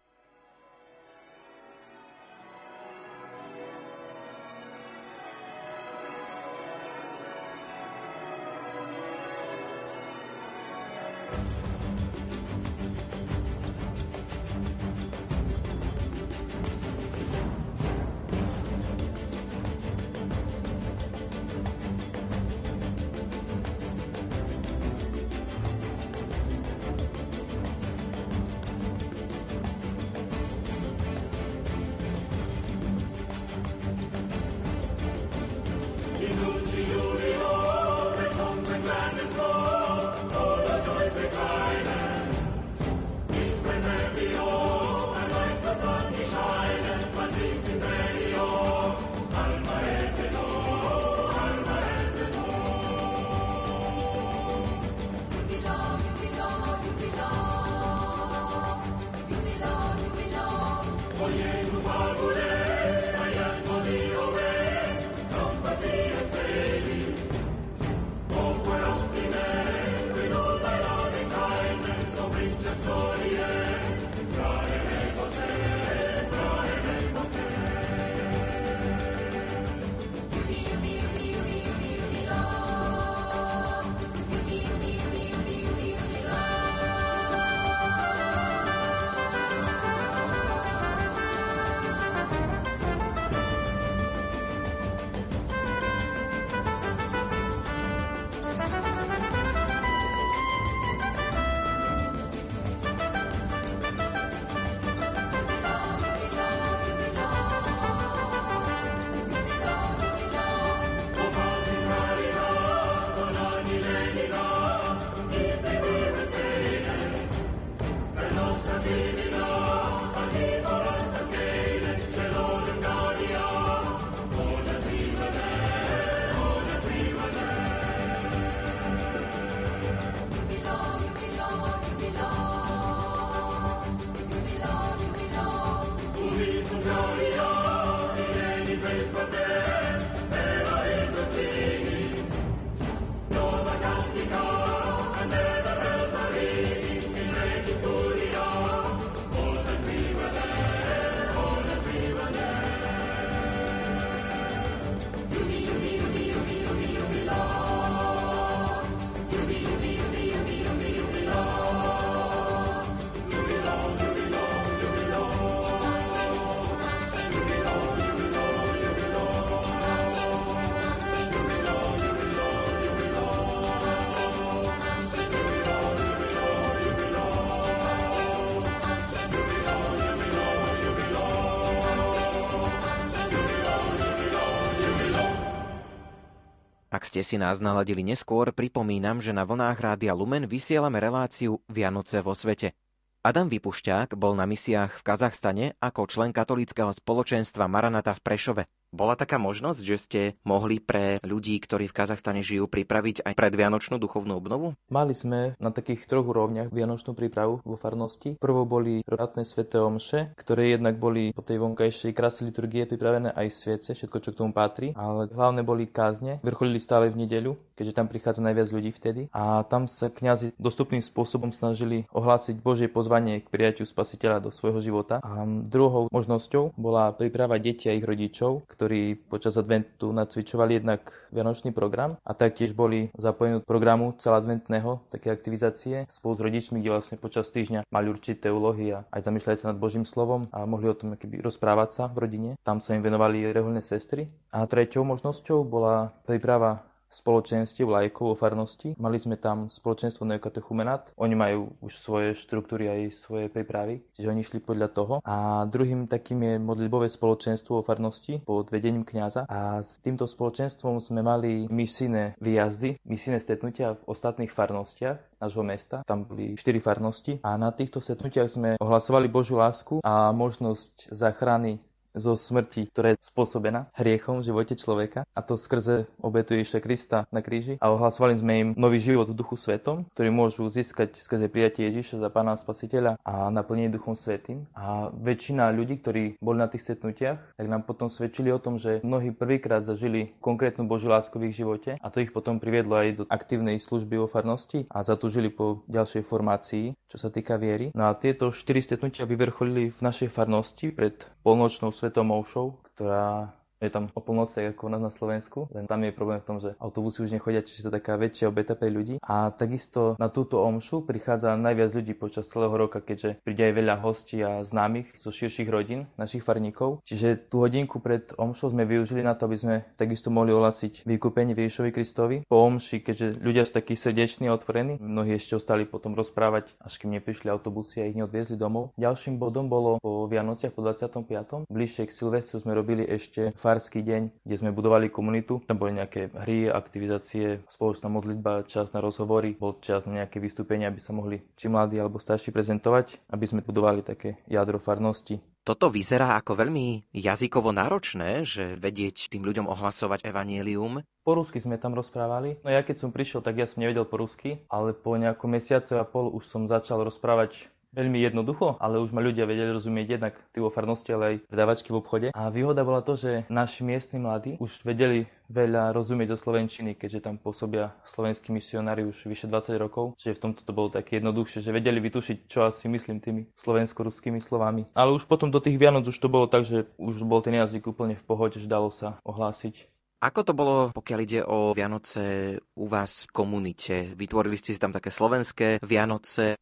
Ste 187.15 187.23
si 187.23 187.39
nás 187.39 187.63
naladili 187.63 188.03
neskôr, 188.03 188.51
pripomínam, 188.51 189.23
že 189.23 189.31
na 189.31 189.47
vlnách 189.47 189.79
Rádia 189.79 190.11
Lumen 190.19 190.51
vysielame 190.51 190.99
reláciu 190.99 191.63
Vianoce 191.71 192.19
vo 192.19 192.35
svete. 192.35 192.75
Adam 193.23 193.47
Vypušťák 193.47 194.19
bol 194.19 194.35
na 194.35 194.51
misiách 194.51 194.99
v 194.99 195.05
Kazachstane 195.07 195.79
ako 195.79 196.11
člen 196.11 196.35
katolíckého 196.35 196.91
spoločenstva 196.91 197.71
Maranata 197.71 198.19
v 198.19 198.21
Prešove. 198.27 198.63
Bola 198.95 199.19
taká 199.19 199.43
možnosť, 199.43 199.81
že 199.83 199.97
ste 199.99 200.21
mohli 200.47 200.79
pre 200.79 201.19
ľudí, 201.27 201.59
ktorí 201.59 201.91
v 201.91 201.97
Kazachstane 201.99 202.47
žijú, 202.47 202.71
pripraviť 202.71 203.27
aj 203.27 203.35
predvianočnú 203.35 203.99
duchovnú 203.99 204.39
obnovu? 204.39 204.79
Mali 204.87 205.19
sme 205.19 205.59
na 205.59 205.75
takých 205.75 206.07
troch 206.07 206.23
úrovniach 206.23 206.71
vianočnú 206.71 207.11
prípravu 207.19 207.59
vo 207.67 207.75
farnosti. 207.75 208.39
Prvo 208.39 208.63
boli 208.63 209.03
rotátne 209.03 209.43
sveté 209.43 209.83
omše, 209.83 210.39
ktoré 210.39 210.79
jednak 210.79 211.03
boli 211.03 211.35
po 211.35 211.43
tej 211.43 211.59
vonkajšej 211.59 212.15
krásy 212.15 212.47
liturgie 212.47 212.87
pripravené 212.87 213.35
aj 213.35 213.51
sviece, 213.51 213.99
všetko 213.99 214.19
čo 214.23 214.31
k 214.31 214.39
tomu 214.39 214.55
patrí, 214.55 214.95
ale 214.95 215.27
hlavne 215.27 215.67
boli 215.67 215.91
kázne, 215.91 216.39
vrcholili 216.47 216.79
stále 216.79 217.11
v 217.11 217.27
nedeľu, 217.27 217.59
keďže 217.75 217.99
tam 217.99 218.07
prichádza 218.07 218.47
najviac 218.47 218.71
ľudí 218.71 218.95
vtedy. 218.95 219.27
A 219.35 219.67
tam 219.67 219.91
sa 219.91 220.07
kňazi 220.07 220.55
dostupným 220.55 221.03
spôsobom 221.03 221.51
snažili 221.51 222.07
ohlásiť 222.15 222.63
Božie 222.63 222.87
pozvanie 222.87 223.43
k 223.43 223.51
prijatiu 223.51 223.91
spasiteľa 223.91 224.39
do 224.39 224.55
svojho 224.55 224.79
života. 224.79 225.19
A 225.19 225.43
druhou 225.67 226.07
možnosťou 226.15 226.79
bola 226.79 227.11
príprava 227.11 227.59
detí 227.59 227.91
a 227.91 227.99
ich 227.99 228.07
rodičov, 228.07 228.63
ktorí 228.71 228.84
počas 229.29 229.57
adventu 229.57 230.13
nacvičovali 230.13 230.81
jednak 230.81 231.13
vianočný 231.35 231.75
program 231.75 232.17
a 232.23 232.33
taktiež 232.35 232.73
boli 232.73 233.11
zapojení 233.19 233.59
do 233.59 233.67
programu 233.67 234.15
celadventného, 234.17 235.11
také 235.11 235.35
aktivizácie 235.35 236.07
spolu 236.09 236.33
s 236.37 236.45
rodičmi, 236.45 236.81
kde 236.81 236.95
vlastne 236.95 237.17
počas 237.19 237.51
týždňa 237.51 237.89
mali 237.91 238.07
určité 238.11 238.49
úlohy 238.51 238.95
a 238.95 239.05
aj 239.11 239.27
zamýšľali 239.27 239.57
sa 239.59 239.71
nad 239.73 239.81
Božím 239.81 240.07
slovom 240.07 240.47
a 240.55 240.65
mohli 240.69 240.89
o 240.89 240.97
tom 240.97 241.19
keby 241.19 241.43
rozprávať 241.43 241.91
sa 241.93 242.05
v 242.11 242.29
rodine. 242.29 242.51
Tam 242.63 242.79
sa 242.79 242.95
im 242.95 243.03
venovali 243.03 243.51
reholné 243.51 243.83
sestry. 243.85 244.31
A 244.55 244.65
treťou 244.65 245.03
možnosťou 245.03 245.67
bola 245.67 246.15
príprava 246.25 246.87
spoločenstiev 247.15 247.87
lajkov 247.87 248.35
o 248.35 248.39
farnosti. 248.39 248.99
Mali 248.99 249.23
sme 249.23 249.39
tam 249.39 249.71
spoločenstvo 249.71 250.27
Neokatechumenát. 250.27 251.15
Oni 251.15 251.39
majú 251.39 251.71
už 251.79 251.95
svoje 252.03 252.35
štruktúry 252.35 252.91
aj 252.91 253.01
svoje 253.15 253.47
prípravy, 253.47 254.03
čiže 254.19 254.31
oni 254.35 254.43
išli 254.43 254.59
podľa 254.59 254.89
toho. 254.91 255.15
A 255.23 255.63
druhým 255.71 256.11
takým 256.11 256.43
je 256.43 256.55
modlitbové 256.59 257.07
spoločenstvo 257.07 257.81
o 257.81 257.87
farnosti 257.87 258.43
pod 258.43 258.75
vedením 258.75 259.07
kňaza. 259.07 259.47
A 259.47 259.79
s 259.79 260.03
týmto 260.03 260.27
spoločenstvom 260.27 260.99
sme 260.99 261.23
mali 261.23 261.71
misijné 261.71 262.35
výjazdy, 262.43 262.99
misijné 263.07 263.39
stretnutia 263.39 263.95
v 263.95 264.03
ostatných 264.11 264.51
farnostiach 264.51 265.39
nášho 265.39 265.63
mesta. 265.63 266.01
Tam 266.09 266.25
boli 266.25 266.57
štyri 266.57 266.81
farnosti 266.81 267.39
a 267.45 267.55
na 267.61 267.71
týchto 267.71 268.01
stretnutiach 268.01 268.49
sme 268.49 268.71
ohlasovali 268.81 269.29
Božiu 269.29 269.61
lásku 269.61 270.01
a 270.01 270.33
možnosť 270.33 271.13
záchrany 271.13 271.79
zo 272.15 272.39
smrti, 272.39 272.89
ktorá 272.95 273.15
je 273.15 273.27
spôsobená 273.27 273.91
hriechom 273.99 274.41
v 274.41 274.47
živote 274.49 274.75
človeka 274.79 275.27
a 275.35 275.41
to 275.43 275.59
skrze 275.59 276.07
obetu 276.23 276.55
Ježiša 276.55 276.81
Krista 276.81 277.19
na 277.35 277.43
kríži 277.43 277.77
a 277.83 277.91
ohlasovali 277.91 278.39
sme 278.39 278.53
im 278.55 278.69
nový 278.79 279.03
život 279.03 279.27
v 279.31 279.39
duchu 279.39 279.59
svetom, 279.59 280.07
ktorý 280.15 280.31
môžu 280.31 280.71
získať 280.71 281.19
skrze 281.19 281.51
prijatie 281.51 281.91
Ježiša 281.91 282.23
za 282.23 282.31
pána 282.31 282.55
spasiteľa 282.55 283.19
a 283.27 283.51
naplnenie 283.51 283.91
duchom 283.91 284.15
svetým. 284.15 284.65
A 284.79 285.11
väčšina 285.11 285.75
ľudí, 285.75 285.99
ktorí 286.01 286.39
boli 286.39 286.63
na 286.63 286.71
tých 286.71 286.87
stretnutiach, 286.87 287.59
tak 287.59 287.67
nám 287.67 287.83
potom 287.83 288.07
svedčili 288.07 288.55
o 288.55 288.63
tom, 288.63 288.79
že 288.79 289.03
mnohí 289.03 289.35
prvýkrát 289.35 289.83
zažili 289.83 290.33
konkrétnu 290.39 290.87
Božiu 290.87 291.11
lásku 291.11 291.35
v 291.37 291.51
ich 291.51 291.59
živote 291.59 291.99
a 291.99 292.07
to 292.09 292.23
ich 292.23 292.31
potom 292.31 292.63
priviedlo 292.63 292.95
aj 292.95 293.09
do 293.19 293.25
aktívnej 293.27 293.83
služby 293.83 294.23
vo 294.23 294.31
farnosti 294.31 294.87
a 294.89 295.03
zatúžili 295.03 295.51
po 295.51 295.83
ďalšej 295.91 296.23
formácii, 296.23 296.95
čo 297.11 297.17
sa 297.19 297.29
týka 297.29 297.59
viery. 297.59 297.91
No 297.93 298.07
a 298.07 298.15
tieto 298.15 298.55
štyri 298.55 298.81
stretnutia 298.81 299.27
vyvrcholili 299.27 299.91
v 299.91 300.01
našej 300.01 300.31
farnosti 300.31 300.95
pred 300.95 301.19
polnočnou 301.45 301.93
svetou 301.93 302.25
moušou, 302.25 302.81
ktorá 302.91 303.53
je 303.85 303.93
tam 303.93 304.09
o 304.13 304.21
polnoci, 304.21 304.73
ako 304.73 304.89
u 304.89 304.91
nás 304.91 305.03
na 305.03 305.13
Slovensku, 305.13 305.69
len 305.73 305.85
tam 305.85 306.01
je 306.05 306.13
problém 306.17 306.41
v 306.41 306.49
tom, 306.49 306.57
že 306.61 306.73
autobusy 306.81 307.25
už 307.25 307.37
nechodia, 307.37 307.61
čiže 307.61 307.89
to 307.89 307.91
taká 307.93 308.17
väčšia 308.17 308.49
obeta 308.49 308.73
pre 308.79 308.89
ľudí. 308.89 309.21
A 309.21 309.53
takisto 309.53 310.17
na 310.17 310.33
túto 310.33 310.65
omšu 310.65 311.05
prichádza 311.05 311.57
najviac 311.61 311.93
ľudí 311.93 312.15
počas 312.17 312.49
celého 312.49 312.73
roka, 312.73 313.05
keďže 313.05 313.43
príde 313.45 313.69
aj 313.69 313.75
veľa 313.77 313.95
hostí 314.01 314.41
a 314.41 314.65
známych 314.65 315.13
zo 315.19 315.31
širších 315.31 315.69
rodín, 315.69 316.09
našich 316.17 316.43
farníkov. 316.47 317.05
Čiže 317.05 317.51
tú 317.53 317.63
hodinku 317.63 318.01
pred 318.01 318.33
omšou 318.37 318.73
sme 318.73 318.89
využili 318.89 319.21
na 319.21 319.37
to, 319.37 319.47
aby 319.47 319.57
sme 319.59 319.75
takisto 319.99 320.33
mohli 320.33 320.55
ohlasiť 320.55 321.05
vykúpenie 321.05 321.53
Ježišovi 321.57 321.91
Kristovi. 321.91 322.37
Po 322.47 322.65
omši, 322.65 323.01
keďže 323.01 323.41
ľudia 323.41 323.65
sú 323.65 323.73
takí 323.77 323.97
srdeční 323.97 324.49
a 324.49 324.57
otvorení, 324.57 325.01
mnohí 325.01 325.37
ešte 325.37 325.57
ostali 325.59 325.89
potom 325.89 326.13
rozprávať, 326.15 326.71
až 326.81 327.01
kým 327.01 327.17
neprišli 327.17 327.49
autobusy 327.49 328.05
a 328.05 328.09
ich 328.09 328.17
neodviezli 328.17 328.61
domov. 328.61 328.93
Ďalším 329.01 329.41
bodom 329.41 329.67
bolo 329.67 329.99
po 329.99 330.29
Vianociach 330.29 330.77
po 330.77 330.85
25. 330.85 331.71
Bližšie 331.71 332.07
k 332.09 332.13
Silvestru 332.13 332.61
sme 332.61 332.77
robili 332.77 333.03
ešte 333.05 333.51
far 333.57 333.74
farský 333.75 334.07
deň, 334.07 334.47
kde 334.47 334.55
sme 334.55 334.71
budovali 334.71 335.11
komunitu. 335.11 335.59
Tam 335.67 335.83
boli 335.83 335.99
nejaké 335.99 336.31
hry, 336.31 336.71
aktivizácie, 336.71 337.67
spoločná 337.75 338.07
modlitba, 338.07 338.71
čas 338.71 338.95
na 338.95 339.03
rozhovory, 339.03 339.59
bol 339.59 339.83
čas 339.83 340.07
na 340.07 340.23
nejaké 340.23 340.39
vystúpenia, 340.39 340.95
aby 340.95 341.03
sa 341.03 341.11
mohli 341.11 341.43
či 341.59 341.67
mladí 341.67 341.99
alebo 341.99 342.23
starší 342.23 342.55
prezentovať, 342.55 343.19
aby 343.35 343.45
sme 343.51 343.67
budovali 343.67 344.07
také 344.07 344.39
jadro 344.47 344.79
farnosti. 344.79 345.43
Toto 345.65 345.89
vyzerá 345.89 346.37
ako 346.37 346.61
veľmi 346.61 347.09
jazykovo 347.17 347.73
náročné, 347.73 348.45
že 348.45 348.77
vedieť 348.77 349.33
tým 349.33 349.49
ľuďom 349.49 349.65
ohlasovať 349.65 350.29
evanielium. 350.29 351.01
Po 351.25 351.33
rusky 351.33 351.57
sme 351.57 351.81
tam 351.81 351.97
rozprávali. 351.97 352.61
No 352.61 352.69
ja 352.69 352.85
keď 352.85 353.01
som 353.01 353.09
prišiel, 353.09 353.41
tak 353.41 353.57
ja 353.57 353.65
som 353.65 353.81
nevedel 353.81 354.05
po 354.05 354.21
rusky, 354.21 354.61
ale 354.69 354.93
po 354.93 355.17
nejakom 355.17 355.49
mesiacu 355.49 355.97
a 355.97 356.05
pol 356.05 356.29
už 356.37 356.45
som 356.45 356.69
začal 356.69 357.01
rozprávať 357.01 357.73
veľmi 357.95 358.19
jednoducho, 358.19 358.77
ale 358.83 358.99
už 358.99 359.15
ma 359.15 359.23
ľudia 359.23 359.47
vedeli 359.47 359.71
rozumieť 359.71 360.19
jednak 360.19 360.35
tí 360.51 360.59
vo 360.59 360.75
farnosti, 360.75 361.15
ale 361.15 361.25
aj 361.25 361.37
predavačky 361.47 361.95
v 361.95 361.99
obchode. 362.03 362.29
A 362.35 362.51
výhoda 362.51 362.83
bola 362.83 363.07
to, 363.07 363.15
že 363.15 363.47
naši 363.47 363.87
miestni 363.87 364.19
mladí 364.19 364.59
už 364.59 364.83
vedeli 364.83 365.31
veľa 365.49 365.95
rozumieť 365.95 366.35
zo 366.35 366.39
slovenčiny, 366.49 366.97
keďže 366.99 367.31
tam 367.31 367.37
pôsobia 367.39 367.95
slovenskí 368.11 368.51
misionári 368.51 369.05
už 369.05 369.29
vyše 369.29 369.47
20 369.47 369.77
rokov, 369.79 370.17
čiže 370.19 370.41
v 370.41 370.43
tomto 370.51 370.61
to 370.65 370.73
bolo 370.73 370.89
také 370.91 371.21
jednoduchšie, 371.21 371.63
že 371.63 371.71
vedeli 371.71 372.01
vytušiť, 372.01 372.37
čo 372.49 372.67
asi 372.67 372.89
myslím 372.89 373.21
tými 373.21 373.43
slovensko-ruskými 373.61 374.41
slovami. 374.41 374.89
Ale 374.97 375.13
už 375.15 375.29
potom 375.29 375.53
do 375.53 375.61
tých 375.61 375.77
Vianoc 375.77 376.09
už 376.09 376.17
to 376.17 376.33
bolo 376.33 376.49
tak, 376.49 376.65
že 376.65 376.89
už 376.97 377.23
bol 377.29 377.45
ten 377.45 377.55
jazyk 377.55 377.85
úplne 377.87 378.17
v 378.17 378.25
pohode, 378.25 378.57
že 378.57 378.67
dalo 378.67 378.89
sa 378.89 379.21
ohlásiť. 379.23 379.95
Ako 380.25 380.41
to 380.41 380.57
bolo, 380.57 380.89
pokiaľ 380.97 381.21
ide 381.21 381.41
o 381.45 381.77
Vianoce 381.77 382.57
u 382.81 382.89
vás 382.89 383.29
v 383.29 383.31
komunite? 383.37 384.17
Vytvorili 384.17 384.57
ste 384.57 384.73
si 384.73 384.81
tam 384.81 384.89
také 384.89 385.13
slovenské 385.13 385.85
Vianoce? 385.85 386.57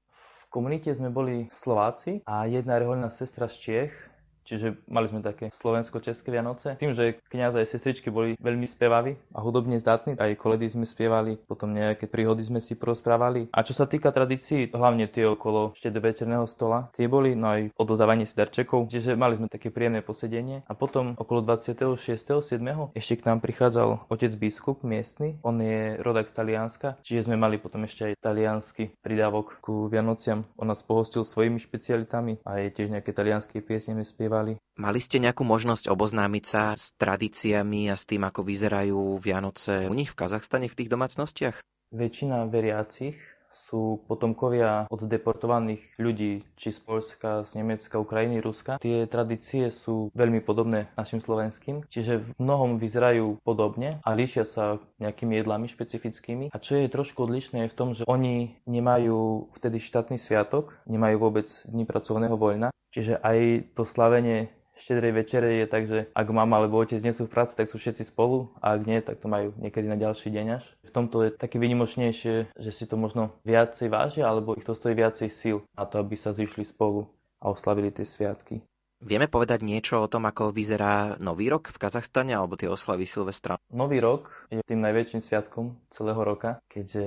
Komunite 0.53 0.93
sme 0.93 1.09
boli 1.09 1.49
Slováci 1.49 2.21
a 2.29 2.45
jedna 2.45 2.77
reholná 2.77 3.09
sestra 3.09 3.49
z 3.49 3.57
Čiech, 3.57 4.12
Čiže 4.43 4.83
mali 4.91 5.07
sme 5.07 5.23
také 5.23 5.55
slovensko-české 5.63 6.35
Vianoce. 6.35 6.75
Tým, 6.75 6.93
že 6.93 7.23
kniaz 7.31 7.55
aj 7.55 7.71
sestričky 7.71 8.11
boli 8.11 8.35
veľmi 8.43 8.67
spevaví 8.67 9.15
a 9.31 9.39
hudobne 9.39 9.79
zdatní, 9.79 10.19
aj 10.19 10.35
koledy 10.35 10.67
sme 10.67 10.83
spievali, 10.83 11.39
potom 11.39 11.71
nejaké 11.71 12.11
príhody 12.11 12.43
sme 12.43 12.59
si 12.59 12.75
prosprávali. 12.75 13.47
A 13.55 13.63
čo 13.63 13.73
sa 13.73 13.87
týka 13.87 14.11
tradícií, 14.11 14.75
hlavne 14.75 15.07
tie 15.07 15.31
okolo 15.31 15.79
ešte 15.79 15.95
do 15.95 16.03
večerného 16.03 16.47
stola, 16.51 16.91
tie 16.99 17.07
boli, 17.07 17.39
no 17.39 17.55
aj 17.55 17.71
odozávanie 17.79 18.27
si 18.27 18.35
darčekov, 18.35 18.91
čiže 18.91 19.15
mali 19.15 19.39
sme 19.39 19.47
také 19.47 19.71
príjemné 19.71 20.03
posedenie. 20.03 20.67
A 20.67 20.75
potom 20.75 21.15
okolo 21.15 21.47
26.7. 21.47 22.99
ešte 22.99 23.15
k 23.19 23.27
nám 23.31 23.39
prichádzal 23.39 24.11
otec 24.11 24.33
biskup 24.35 24.83
miestny, 24.83 25.39
on 25.47 25.63
je 25.63 26.03
rodak 26.03 26.27
z 26.27 26.35
Talianska, 26.35 26.99
čiže 27.07 27.31
sme 27.31 27.39
mali 27.39 27.63
potom 27.63 27.87
ešte 27.87 28.11
aj 28.11 28.19
taliansky 28.19 28.91
pridávok 29.07 29.63
ku 29.63 29.87
Vianociam. 29.87 30.43
On 30.59 30.67
nás 30.67 30.83
pohostil 30.83 31.23
svojimi 31.23 31.63
špecialitami 31.63 32.43
a 32.43 32.59
je 32.59 32.69
tiež 32.75 32.91
nejaké 32.91 33.15
talianské 33.15 33.63
piesne 33.63 34.03
spievali 34.03 34.32
spievali. 34.33 34.57
Mali 34.81 35.01
ste 35.05 35.21
nejakú 35.21 35.45
možnosť 35.45 35.93
oboznámiť 35.93 36.45
sa 36.49 36.73
s 36.73 36.97
tradíciami 36.97 37.93
a 37.93 37.97
s 38.01 38.09
tým, 38.09 38.25
ako 38.25 38.41
vyzerajú 38.41 39.21
Vianoce 39.21 39.85
u 39.85 39.93
nich 39.93 40.09
v 40.09 40.19
Kazachstane 40.25 40.73
v 40.73 40.77
tých 40.81 40.89
domácnostiach? 40.89 41.61
Väčšina 41.93 42.49
veriacich 42.49 43.21
sú 43.53 44.03
potomkovia 44.09 44.89
od 44.89 45.05
deportovaných 45.05 46.01
ľudí, 46.01 46.43
či 46.57 46.73
z 46.73 46.81
Polska, 46.83 47.45
z 47.47 47.61
Nemecka, 47.61 48.01
Ukrajiny, 48.01 48.41
Ruska. 48.41 48.81
Tie 48.81 49.05
tradície 49.07 49.71
sú 49.71 50.11
veľmi 50.17 50.41
podobné 50.43 50.89
našim 50.97 51.21
slovenským, 51.21 51.85
čiže 51.93 52.25
v 52.25 52.29
mnohom 52.41 52.81
vyzerajú 52.81 53.39
podobne 53.45 54.01
a 54.03 54.11
líšia 54.17 54.49
sa 54.49 54.81
nejakými 54.99 55.39
jedlami 55.39 55.69
špecifickými. 55.69 56.51
A 56.51 56.57
čo 56.59 56.81
je 56.81 56.91
trošku 56.91 57.29
odlišné 57.29 57.69
je 57.69 57.73
v 57.73 57.79
tom, 57.79 57.93
že 57.93 58.09
oni 58.09 58.57
nemajú 58.65 59.53
vtedy 59.55 59.79
štátny 59.79 60.17
sviatok, 60.17 60.75
nemajú 60.89 61.17
vôbec 61.21 61.47
dní 61.69 61.85
pracovného 61.85 62.35
voľna, 62.35 62.73
Čiže 62.93 63.25
aj 63.25 63.73
to 63.73 63.89
slavenie 63.89 64.53
štedrej 64.83 65.13
večere 65.15 65.49
je 65.63 65.67
tak, 65.71 65.83
že 65.87 65.99
ak 66.11 66.27
mama 66.35 66.59
alebo 66.59 66.83
otec 66.83 66.99
nie 66.99 67.15
sú 67.15 67.31
v 67.31 67.35
práci, 67.35 67.55
tak 67.55 67.71
sú 67.71 67.79
všetci 67.79 68.11
spolu 68.11 68.51
a 68.59 68.75
ak 68.75 68.83
nie, 68.83 68.99
tak 68.99 69.23
to 69.23 69.31
majú 69.31 69.55
niekedy 69.63 69.87
na 69.87 69.95
ďalší 69.95 70.35
deň 70.35 70.47
až. 70.59 70.65
V 70.83 70.91
tomto 70.91 71.23
je 71.23 71.31
také 71.31 71.63
vynimočnejšie, 71.63 72.53
že 72.53 72.71
si 72.75 72.85
to 72.91 72.99
možno 72.99 73.39
viacej 73.47 73.87
vážia 73.87 74.27
alebo 74.27 74.59
ich 74.59 74.67
to 74.67 74.75
stojí 74.75 74.99
viacej 74.99 75.31
síl 75.31 75.57
na 75.79 75.87
to, 75.87 76.03
aby 76.03 76.19
sa 76.19 76.35
zišli 76.35 76.67
spolu 76.67 77.07
a 77.39 77.55
oslavili 77.55 77.95
tie 77.95 78.03
sviatky. 78.03 78.61
Vieme 79.03 79.27
povedať 79.27 79.67
niečo 79.67 79.99
o 79.99 80.07
tom, 80.07 80.31
ako 80.31 80.55
vyzerá 80.55 81.19
Nový 81.19 81.51
rok 81.51 81.75
v 81.75 81.81
Kazachstane 81.83 82.39
alebo 82.39 82.55
tie 82.55 82.71
oslavy 82.71 83.03
Silvestra? 83.03 83.59
Nový 83.75 83.99
rok 83.99 84.31
je 84.47 84.63
tým 84.63 84.79
najväčším 84.79 85.19
sviatkom 85.19 85.75
celého 85.91 86.23
roka, 86.23 86.63
keďže 86.71 87.03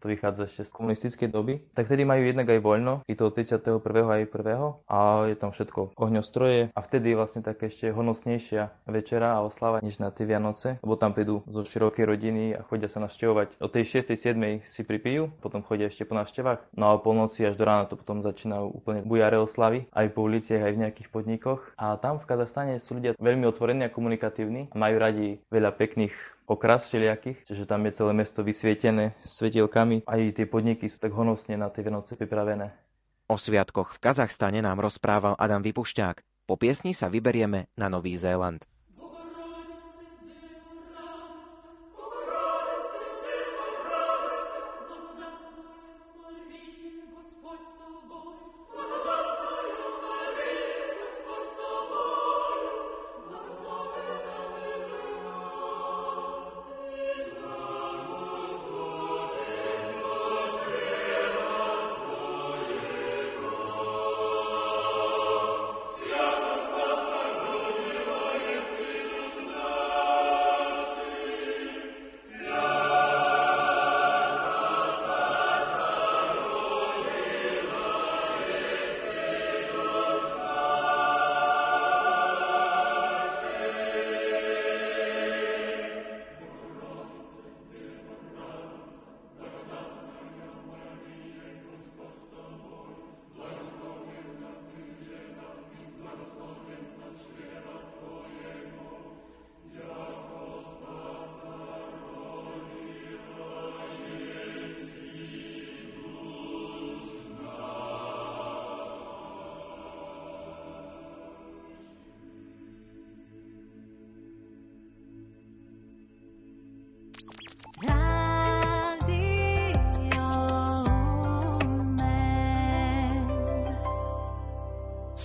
to 0.00 0.08
vychádza 0.08 0.46
ešte 0.46 0.62
z 0.68 0.74
komunistickej 0.74 1.28
doby, 1.30 1.54
tak 1.72 1.86
vtedy 1.86 2.02
majú 2.04 2.22
jednak 2.22 2.48
aj 2.50 2.60
voľno, 2.60 2.94
je 3.08 3.16
to 3.16 3.28
od 3.28 3.34
31. 3.34 3.80
aj 3.84 4.22
1. 4.28 4.90
a 4.90 4.98
je 5.30 5.36
tam 5.36 5.50
všetko 5.50 5.96
ohňostroje 5.96 6.70
a 6.72 6.78
vtedy 6.80 7.12
je 7.12 7.18
vlastne 7.18 7.42
také 7.42 7.68
ešte 7.68 7.90
honosnejšia 7.92 8.86
večera 8.86 9.36
a 9.36 9.44
oslava 9.44 9.80
než 9.80 9.98
na 9.98 10.12
tie 10.12 10.28
Vianoce, 10.28 10.78
lebo 10.80 10.94
tam 10.96 11.16
prídu 11.16 11.42
zo 11.46 11.64
širokej 11.64 12.04
rodiny 12.04 12.42
a 12.56 12.64
chodia 12.64 12.88
sa 12.90 13.02
navštevovať. 13.02 13.60
Od 13.60 13.70
tej 13.72 14.02
6. 14.02 14.14
7. 14.16 14.64
si 14.66 14.82
pripijú, 14.82 15.32
potom 15.40 15.60
chodia 15.64 15.88
ešte 15.88 16.06
po 16.06 16.16
návštevách, 16.16 16.74
no 16.76 16.92
a 16.92 17.00
po 17.00 17.12
noci 17.12 17.44
až 17.46 17.56
do 17.56 17.64
rána 17.64 17.88
to 17.88 17.98
potom 17.98 18.20
začínajú 18.22 18.72
úplne 18.72 19.00
bujare 19.06 19.38
oslavy, 19.40 19.88
aj 19.92 20.06
po 20.12 20.26
uliciach, 20.26 20.62
aj 20.66 20.72
v 20.72 20.82
nejakých 20.86 21.08
podnikoch. 21.12 21.60
A 21.76 21.96
tam 21.96 22.18
v 22.18 22.28
Kazachstane 22.28 22.78
sú 22.82 22.98
ľudia 22.98 23.14
veľmi 23.18 23.46
otvorení 23.48 23.86
a 23.86 23.92
komunikatívni 23.92 24.68
majú 24.76 24.96
radi 25.00 25.40
veľa 25.48 25.72
pekných 25.74 26.35
okras 26.46 26.86
všelijakých, 26.88 27.42
čiže 27.44 27.66
tam 27.66 27.82
je 27.84 27.92
celé 27.92 28.12
mesto 28.14 28.40
vysvietené 28.46 29.18
svetielkami. 29.26 30.06
Aj 30.06 30.20
tie 30.32 30.46
podniky 30.46 30.86
sú 30.86 31.02
tak 31.02 31.12
honosne 31.12 31.58
na 31.58 31.68
tie 31.68 31.82
Vianoce 31.82 32.14
pripravené. 32.14 32.70
O 33.26 33.34
sviatkoch 33.34 33.98
v 33.98 34.02
Kazachstane 34.06 34.62
nám 34.62 34.78
rozprával 34.78 35.34
Adam 35.34 35.58
Vypušťák. 35.58 36.46
Po 36.46 36.54
piesni 36.54 36.94
sa 36.94 37.10
vyberieme 37.10 37.66
na 37.74 37.90
Nový 37.90 38.14
Zéland. 38.14 38.62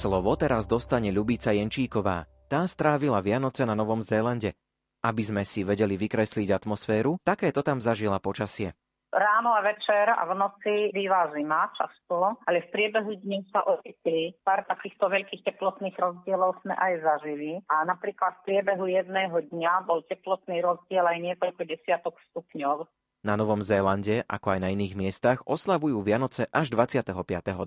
Slovo 0.02 0.34
teraz 0.34 0.66
dostane 0.66 1.14
Ľubica 1.14 1.54
Jenčíková. 1.54 2.26
Tá 2.50 2.66
strávila 2.66 3.22
Vianoce 3.22 3.70
na 3.70 3.78
Novom 3.78 4.02
Zélande. 4.02 4.58
Aby 5.06 5.22
sme 5.22 5.46
si 5.46 5.62
vedeli 5.62 5.94
vykresliť 5.94 6.50
atmosféru, 6.50 7.22
takéto 7.22 7.62
tam 7.62 7.78
zažila 7.78 8.18
počasie. 8.18 8.74
Ráno 9.14 9.54
a 9.54 9.62
večer 9.62 10.10
a 10.10 10.26
v 10.26 10.34
noci 10.34 10.90
býva 10.90 11.30
zima 11.38 11.70
často, 11.78 12.34
ale 12.50 12.66
v 12.66 12.72
priebehu 12.74 13.14
dní 13.14 13.46
sa 13.54 13.62
ocitli. 13.62 14.34
Pár 14.42 14.66
takýchto 14.66 15.06
veľkých 15.06 15.46
teplotných 15.46 15.94
rozdielov 15.94 16.58
sme 16.66 16.74
aj 16.74 16.94
zažili. 17.06 17.62
A 17.70 17.86
napríklad 17.86 18.42
v 18.42 18.46
priebehu 18.50 18.90
jedného 18.90 19.38
dňa 19.54 19.86
bol 19.86 20.02
teplotný 20.10 20.66
rozdiel 20.66 21.06
aj 21.06 21.18
niekoľko 21.30 21.62
desiatok 21.70 22.18
stupňov. 22.34 22.90
Na 23.22 23.38
Novom 23.38 23.62
Zélande, 23.62 24.26
ako 24.26 24.58
aj 24.58 24.60
na 24.66 24.74
iných 24.74 24.98
miestach, 24.98 25.46
oslavujú 25.46 26.02
Vianoce 26.02 26.50
až 26.50 26.74
25. 26.74 27.14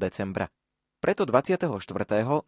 decembra. 0.03 0.51
Preto 1.05 1.29
24. 1.29 1.69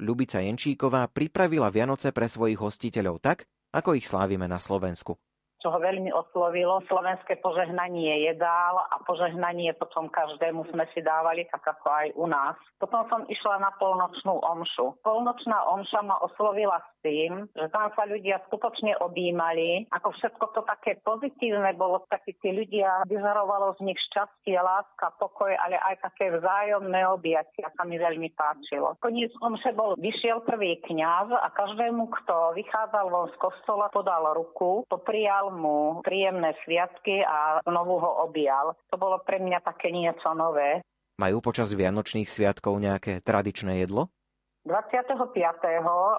Ľubica 0.00 0.40
Jenčíková 0.40 1.12
pripravila 1.12 1.68
Vianoce 1.68 2.08
pre 2.08 2.24
svojich 2.24 2.56
hostiteľov 2.56 3.20
tak, 3.20 3.44
ako 3.68 4.00
ich 4.00 4.08
slávime 4.08 4.48
na 4.48 4.56
Slovensku 4.56 5.20
čo 5.66 5.74
ho 5.74 5.82
veľmi 5.82 6.14
oslovilo. 6.14 6.78
Slovenské 6.86 7.42
požehnanie 7.42 8.30
jedál 8.30 8.86
a 8.86 9.02
požehnanie 9.02 9.74
potom 9.74 10.06
každému 10.06 10.62
sme 10.70 10.86
si 10.94 11.02
dávali, 11.02 11.42
tak 11.50 11.66
ako 11.66 11.90
aj 11.90 12.08
u 12.14 12.30
nás. 12.30 12.54
Potom 12.78 13.02
som 13.10 13.26
išla 13.26 13.58
na 13.58 13.74
polnočnú 13.74 14.38
omšu. 14.46 14.94
Polnočná 15.02 15.66
omša 15.74 16.06
ma 16.06 16.22
oslovila 16.22 16.78
s 16.78 16.90
tým, 17.02 17.50
že 17.58 17.66
tam 17.74 17.90
sa 17.98 18.06
ľudia 18.06 18.38
skutočne 18.46 18.94
objímali. 19.02 19.90
Ako 19.90 20.14
všetko 20.14 20.54
to 20.54 20.62
také 20.70 21.02
pozitívne 21.02 21.74
bolo, 21.74 22.06
takí 22.14 22.38
tí 22.38 22.54
ľudia, 22.54 23.02
vyžarovalo 23.10 23.74
z 23.82 23.90
nich 23.90 23.98
šťastie, 24.06 24.54
láska, 24.62 25.18
pokoj, 25.18 25.50
ale 25.50 25.82
aj 25.82 25.98
také 25.98 26.30
vzájomné 26.30 27.10
objatia 27.10 27.74
sa 27.74 27.82
mi 27.82 27.98
veľmi 27.98 28.30
páčilo. 28.38 28.94
Koniec 29.02 29.34
omše 29.42 29.74
bol, 29.74 29.98
vyšiel 29.98 30.46
prvý 30.46 30.78
kňaz 30.86 31.34
a 31.34 31.50
každému, 31.50 32.06
kto 32.22 32.54
vychádzal 32.54 33.10
von 33.10 33.26
z 33.34 33.36
kostola, 33.42 33.90
podal 33.90 34.30
ruku, 34.30 34.86
poprijal 34.86 35.55
mu 35.56 36.04
príjemné 36.04 36.52
sviatky 36.62 37.24
a 37.24 37.64
znovu 37.64 37.98
ho 37.98 38.28
objal. 38.28 38.76
To 38.92 38.96
bolo 39.00 39.18
pre 39.24 39.40
mňa 39.40 39.64
také 39.64 39.88
niečo 39.90 40.36
nové. 40.36 40.84
Majú 41.16 41.40
počas 41.40 41.72
Vianočných 41.72 42.28
sviatkov 42.28 42.76
nejaké 42.76 43.24
tradičné 43.24 43.80
jedlo? 43.80 44.12
25. 44.66 45.22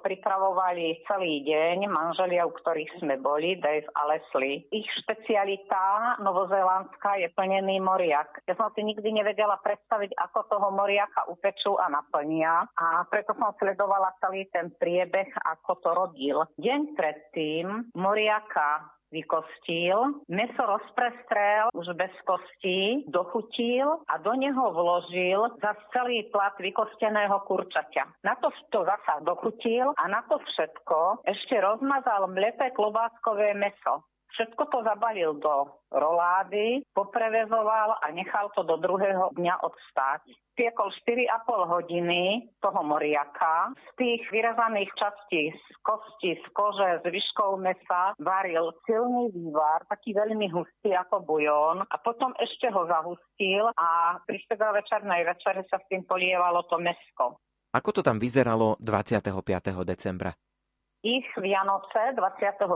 pripravovali 0.07 1.03
celý 1.03 1.43
deň 1.43 1.91
manželia, 1.91 2.47
u 2.47 2.55
ktorých 2.55 3.03
sme 3.03 3.19
boli, 3.19 3.59
Dave 3.59 3.83
a 3.91 4.07
Leslie. 4.07 4.63
Ich 4.71 4.87
špecialita 5.03 6.15
novozélandská 6.23 7.19
je 7.19 7.27
plnený 7.35 7.83
moriak. 7.83 8.39
Ja 8.47 8.55
som 8.55 8.71
si 8.71 8.87
nikdy 8.87 9.11
nevedela 9.11 9.59
predstaviť, 9.59 10.15
ako 10.15 10.47
toho 10.47 10.67
moriaka 10.71 11.27
upečú 11.27 11.75
a 11.75 11.91
naplnia 11.91 12.71
a 12.71 13.03
preto 13.11 13.35
som 13.35 13.51
sledovala 13.59 14.15
celý 14.23 14.47
ten 14.47 14.71
priebeh, 14.79 15.27
ako 15.43 15.71
to 15.83 15.89
rodil. 15.91 16.47
Deň 16.55 16.95
predtým 16.95 17.91
moriaka 17.99 18.95
vykostil, 19.11 20.23
meso 20.27 20.63
rozprestrel 20.63 21.71
už 21.73 21.95
bez 21.95 22.11
kostí, 22.27 23.07
dochutil 23.07 24.03
a 24.07 24.19
do 24.19 24.33
neho 24.35 24.71
vložil 24.71 25.47
za 25.63 25.75
celý 25.95 26.27
plat 26.31 26.53
vykosteného 26.59 27.39
kurčaťa. 27.47 28.23
Na 28.23 28.35
to 28.39 28.51
to 28.71 28.83
zasa 28.83 29.23
dochutil 29.23 29.95
a 29.95 30.03
na 30.07 30.21
to 30.27 30.39
všetko 30.39 31.23
ešte 31.23 31.55
rozmazal 31.61 32.27
mleté 32.31 32.71
klobáskové 32.75 33.55
meso. 33.55 34.03
Všetko 34.37 34.69
to 34.69 34.85
zabalil 34.85 35.41
do 35.41 35.81
rolády, 35.89 36.85
poprevezoval 36.93 37.97
a 38.05 38.13
nechal 38.13 38.53
to 38.53 38.61
do 38.61 38.77
druhého 38.77 39.33
dňa 39.33 39.65
odstáť. 39.65 40.29
Piekol 40.53 40.93
4,5 40.93 41.73
hodiny 41.73 42.45
toho 42.61 42.85
moriaka. 42.85 43.73
Z 43.73 43.89
tých 43.97 44.21
vyrezaných 44.29 44.93
častí, 44.93 45.49
z 45.49 45.75
kosti, 45.81 46.37
z 46.37 46.45
kože, 46.53 47.01
z 47.01 47.05
vyškov 47.09 47.57
mesa 47.57 48.13
varil 48.21 48.77
silný 48.85 49.33
vývar, 49.33 49.89
taký 49.89 50.13
veľmi 50.13 50.53
hustý 50.53 50.93
ako 50.93 51.25
bujón 51.25 51.81
a 51.81 51.95
potom 51.97 52.37
ešte 52.37 52.69
ho 52.69 52.85
zahustil 52.85 53.73
a 53.73 54.21
pri 54.21 54.37
večernej 54.53 55.25
večere 55.25 55.65
sa 55.65 55.81
s 55.81 55.85
tým 55.89 56.05
polievalo 56.05 56.61
to 56.69 56.77
mesko. 56.77 57.41
Ako 57.73 57.89
to 57.89 58.01
tam 58.05 58.21
vyzeralo 58.21 58.77
25. 58.85 59.33
decembra? 59.81 60.29
Ich 61.07 61.31
Vianoce 61.39 62.19
25. 62.19 62.67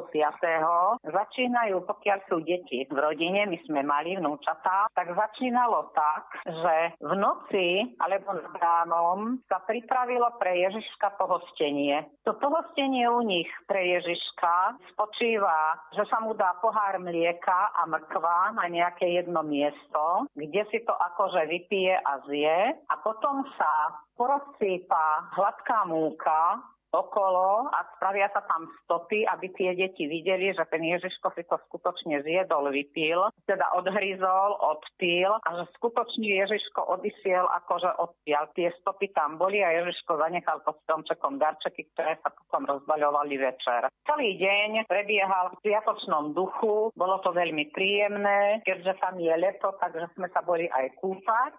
začínajú, 1.03 1.83
pokiaľ 1.83 2.19
sú 2.31 2.39
deti 2.39 2.87
v 2.87 2.95
rodine, 2.95 3.43
my 3.43 3.59
sme 3.67 3.83
mali 3.83 4.15
vnúčatá, 4.15 4.87
tak 4.95 5.11
začínalo 5.11 5.91
tak, 5.91 6.31
že 6.47 6.95
v 7.03 7.11
noci 7.19 7.91
alebo 7.99 8.31
nad 8.39 8.55
ránom 8.55 9.35
sa 9.51 9.59
pripravilo 9.67 10.31
pre 10.39 10.63
Ježiška 10.63 11.19
pohostenie. 11.19 12.07
To 12.23 12.39
pohostenie 12.39 13.03
u 13.11 13.19
nich 13.19 13.51
pre 13.67 13.99
Ježiška 13.99 14.79
spočíva, 14.95 15.91
že 15.91 16.07
sa 16.07 16.23
mu 16.23 16.31
dá 16.31 16.55
pohár 16.63 17.03
mlieka 17.03 17.75
a 17.75 17.83
mrkva 17.83 18.55
na 18.55 18.71
nejaké 18.71 19.11
jedno 19.11 19.43
miesto, 19.43 20.31
kde 20.39 20.63
si 20.71 20.79
to 20.87 20.95
akože 20.95 21.51
vypije 21.51 21.99
a 21.99 22.23
zje 22.23 22.79
a 22.79 22.95
potom 23.03 23.43
sa 23.59 23.99
porozsýpa 24.15 25.35
hladká 25.35 25.83
múka 25.83 26.63
okolo 26.91 27.71
a 27.71 27.79
spravia 27.95 28.27
sa 28.35 28.43
tam 28.45 28.67
stopy, 28.83 29.23
aby 29.23 29.47
tie 29.55 29.71
deti 29.75 30.05
videli, 30.05 30.51
že 30.51 30.67
ten 30.67 30.83
Ježiško 30.83 31.31
si 31.33 31.43
to 31.47 31.55
skutočne 31.71 32.19
zjedol, 32.23 32.67
vypil, 32.69 33.31
teda 33.47 33.63
odhryzol, 33.79 34.59
odpil 34.59 35.31
a 35.39 35.49
že 35.55 35.63
skutočne 35.79 36.27
Ježiško 36.27 36.83
odišiel 36.99 37.47
akože 37.63 37.95
odpial. 37.95 38.51
Tie 38.53 38.69
stopy 38.83 39.09
tam 39.15 39.39
boli 39.39 39.63
a 39.63 39.71
Ježiško 39.81 40.19
zanechal 40.19 40.59
pod 40.67 40.77
stromčekom 40.83 41.39
darčeky, 41.39 41.87
ktoré 41.95 42.19
sa 42.19 42.29
potom 42.35 42.67
rozbaľovali 42.67 43.35
večer. 43.39 43.87
Celý 44.03 44.35
deň 44.35 44.85
prebiehal 44.91 45.55
v 45.55 45.59
sviatočnom 45.63 46.35
duchu, 46.35 46.91
bolo 46.91 47.23
to 47.23 47.31
veľmi 47.31 47.71
príjemné, 47.71 48.59
keďže 48.67 48.99
tam 48.99 49.15
je 49.15 49.31
leto, 49.31 49.71
takže 49.79 50.11
sme 50.19 50.27
sa 50.35 50.43
boli 50.43 50.67
aj 50.67 50.91
kúpať. 50.99 51.55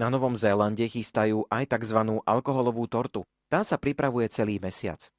Na 0.00 0.08
Novom 0.08 0.32
Zélande 0.36 0.88
chystajú 0.88 1.44
aj 1.52 1.68
tzv. 1.68 1.98
alkoholovú 2.24 2.88
tortu. 2.88 3.24
Tá 3.52 3.60
sa 3.66 3.76
pripravuje 3.76 4.28
celý 4.32 4.56
mesiac 4.56 5.12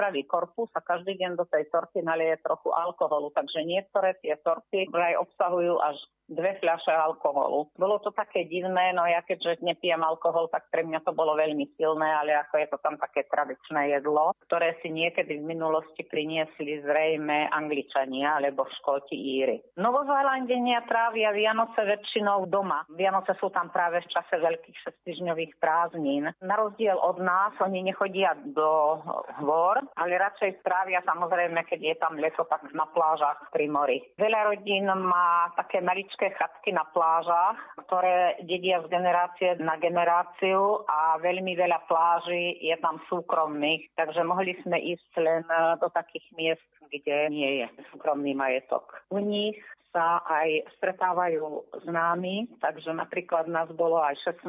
spraví 0.00 0.24
korpus 0.24 0.72
a 0.72 0.80
každý 0.80 1.20
deň 1.20 1.36
do 1.36 1.44
tej 1.44 1.68
torty 1.68 2.00
nalieje 2.00 2.40
trochu 2.40 2.72
alkoholu. 2.72 3.28
Takže 3.36 3.68
niektoré 3.68 4.16
tie 4.24 4.32
torty 4.40 4.88
aj 4.88 5.20
obsahujú 5.28 5.76
až 5.76 6.00
dve 6.30 6.56
fľaše 6.62 6.94
alkoholu. 6.94 7.74
Bolo 7.74 7.98
to 7.98 8.14
také 8.14 8.46
divné, 8.46 8.94
no 8.94 9.02
ja 9.04 9.20
keďže 9.26 9.60
nepijem 9.60 10.00
alkohol, 10.00 10.46
tak 10.48 10.70
pre 10.70 10.86
mňa 10.86 11.02
to 11.02 11.10
bolo 11.10 11.34
veľmi 11.34 11.66
silné, 11.74 12.06
ale 12.06 12.38
ako 12.38 12.54
je 12.62 12.68
to 12.70 12.78
tam 12.78 12.94
také 12.96 13.26
tradičné 13.26 13.98
jedlo, 13.98 14.32
ktoré 14.46 14.78
si 14.80 14.88
niekedy 14.94 15.42
v 15.42 15.48
minulosti 15.50 16.06
priniesli 16.06 16.80
zrejme 16.86 17.50
Angličania 17.50 18.38
alebo 18.38 18.70
Škóti 18.80 19.18
Íry. 19.18 19.58
Novozélandenia 19.76 20.86
trávia 20.86 21.34
Vianoce 21.34 21.82
väčšinou 21.82 22.46
doma. 22.46 22.86
Vianoce 22.94 23.34
sú 23.42 23.50
tam 23.50 23.74
práve 23.74 24.04
v 24.06 24.10
čase 24.14 24.38
veľkých 24.38 24.76
šestižňových 24.86 25.58
prázdnin. 25.58 26.30
Na 26.44 26.54
rozdiel 26.54 26.94
od 26.94 27.18
nás, 27.18 27.56
oni 27.58 27.82
nechodia 27.82 28.36
do 28.36 29.00
hôr, 29.42 29.82
ale 29.96 30.20
radšej 30.20 30.60
strávia 30.62 31.02
samozrejme, 31.02 31.64
keď 31.66 31.80
je 31.80 31.96
tam 31.96 32.14
leto, 32.20 32.44
tak 32.46 32.68
na 32.76 32.86
plážach 32.92 33.50
pri 33.50 33.66
mori. 33.66 33.98
Veľa 34.20 34.52
rodín 34.52 34.86
má 34.86 35.48
také 35.56 35.80
maličké 35.80 36.19
maličké 36.20 36.36
chatky 36.36 36.72
na 36.72 36.84
plážach, 36.92 37.56
ktoré 37.88 38.36
dedia 38.44 38.84
z 38.84 38.92
generácie 38.92 39.56
na 39.56 39.80
generáciu 39.80 40.84
a 40.84 41.16
veľmi 41.16 41.56
veľa 41.56 41.88
pláží 41.88 42.60
je 42.60 42.76
tam 42.84 43.00
súkromných, 43.08 43.88
takže 43.96 44.20
mohli 44.20 44.52
sme 44.60 44.76
ísť 44.76 45.12
len 45.16 45.44
do 45.80 45.88
takých 45.88 46.26
miest, 46.36 46.68
kde 46.92 47.32
nie 47.32 47.64
je 47.64 47.66
súkromný 47.88 48.36
majetok. 48.36 48.84
U 49.08 49.16
nich 49.16 49.56
sa 49.90 50.22
aj 50.26 50.70
stretávajú 50.78 51.66
s 51.82 51.86
nami, 51.86 52.46
takže 52.62 52.94
napríklad 52.94 53.50
nás 53.50 53.68
bolo 53.74 53.98
aj 54.02 54.16
16, 54.22 54.46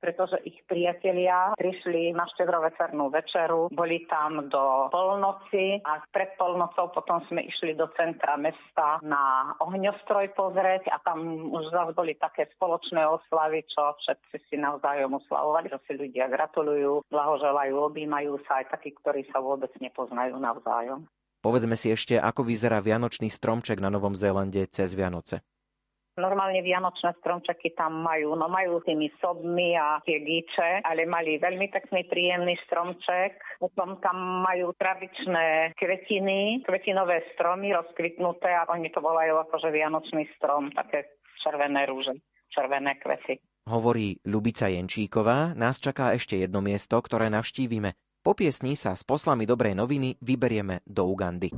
pretože 0.00 0.36
ich 0.48 0.56
priatelia 0.64 1.52
prišli 1.56 2.16
na 2.16 2.24
štedrovečernú 2.34 3.12
večeru, 3.12 3.68
boli 3.72 4.08
tam 4.08 4.48
do 4.48 4.88
polnoci 4.88 5.82
a 5.84 6.00
pred 6.08 6.34
polnocou 6.40 6.90
potom 6.92 7.20
sme 7.28 7.44
išli 7.44 7.76
do 7.76 7.90
centra 7.94 8.40
mesta 8.40 9.02
na 9.04 9.52
ohňostroj 9.60 10.32
pozrieť 10.32 10.88
a 10.88 10.96
tam 11.04 11.52
už 11.52 11.68
zase 11.74 11.92
boli 11.92 12.16
také 12.16 12.48
spoločné 12.56 13.04
oslavy, 13.04 13.66
čo 13.68 13.92
všetci 14.00 14.36
si 14.48 14.56
navzájom 14.56 15.18
oslavovali, 15.20 15.68
že 15.68 15.78
si 15.84 15.92
ľudia 15.98 16.30
gratulujú, 16.32 17.04
blahoželajú, 17.12 17.74
objímajú 17.76 18.40
sa 18.46 18.64
aj 18.64 18.78
takí, 18.78 18.94
ktorí 19.02 19.26
sa 19.28 19.42
vôbec 19.42 19.70
nepoznajú 19.82 20.38
navzájom. 20.38 21.04
Povedzme 21.48 21.80
si 21.80 21.88
ešte, 21.88 22.20
ako 22.20 22.44
vyzerá 22.44 22.76
vianočný 22.84 23.32
stromček 23.32 23.80
na 23.80 23.88
Novom 23.88 24.12
Zélande 24.12 24.68
cez 24.68 24.92
Vianoce. 24.92 25.40
Normálne 26.20 26.60
vianočné 26.60 27.16
stromčeky 27.24 27.72
tam 27.72 28.04
majú, 28.04 28.36
no 28.36 28.52
majú 28.52 28.84
tými 28.84 29.08
sobmi 29.16 29.72
a 29.72 29.96
tie 30.04 30.20
gíče, 30.20 30.84
ale 30.84 31.08
mali 31.08 31.40
veľmi 31.40 31.72
pekný, 31.72 32.04
príjemný 32.04 32.52
stromček. 32.68 33.40
Potom 33.64 33.96
tam 34.04 34.44
majú 34.44 34.76
tradičné 34.76 35.72
kvetiny, 35.72 36.68
kvetinové 36.68 37.24
stromy 37.32 37.72
rozkvitnuté 37.72 38.52
a 38.52 38.68
oni 38.68 38.92
to 38.92 39.00
volajú 39.00 39.40
akože 39.48 39.72
vianočný 39.72 40.28
strom, 40.36 40.68
také 40.76 41.16
červené 41.40 41.88
rúže, 41.88 42.12
červené 42.52 43.00
kvety. 43.00 43.40
Hovorí 43.72 44.20
Lubica 44.28 44.68
Jenčíková, 44.68 45.56
nás 45.56 45.80
čaká 45.80 46.12
ešte 46.12 46.36
jedno 46.36 46.60
miesto, 46.60 47.00
ktoré 47.00 47.32
navštívime. 47.32 47.96
Po 48.18 48.34
piesni 48.34 48.74
sa 48.74 48.98
s 48.98 49.06
poslami 49.06 49.46
dobrej 49.46 49.78
noviny 49.78 50.18
vyberieme 50.18 50.82
do 50.82 51.06
Ugandy. 51.06 51.54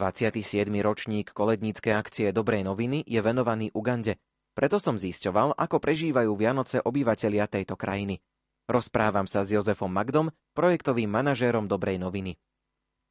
27. 0.00 0.72
ročník 0.80 1.36
koledníckej 1.36 1.92
akcie 1.92 2.32
Dobrej 2.32 2.64
noviny 2.64 3.04
je 3.04 3.20
venovaný 3.20 3.68
Ugande. 3.76 4.16
Preto 4.56 4.80
som 4.80 4.96
zisťoval, 4.96 5.60
ako 5.60 5.76
prežívajú 5.76 6.32
Vianoce 6.40 6.80
obyvatelia 6.80 7.44
tejto 7.44 7.76
krajiny. 7.76 8.16
Rozprávam 8.64 9.28
sa 9.28 9.44
s 9.44 9.52
Jozefom 9.52 9.92
Magdom, 9.92 10.32
projektovým 10.56 11.12
manažérom 11.12 11.68
Dobrej 11.68 12.00
noviny. 12.00 12.40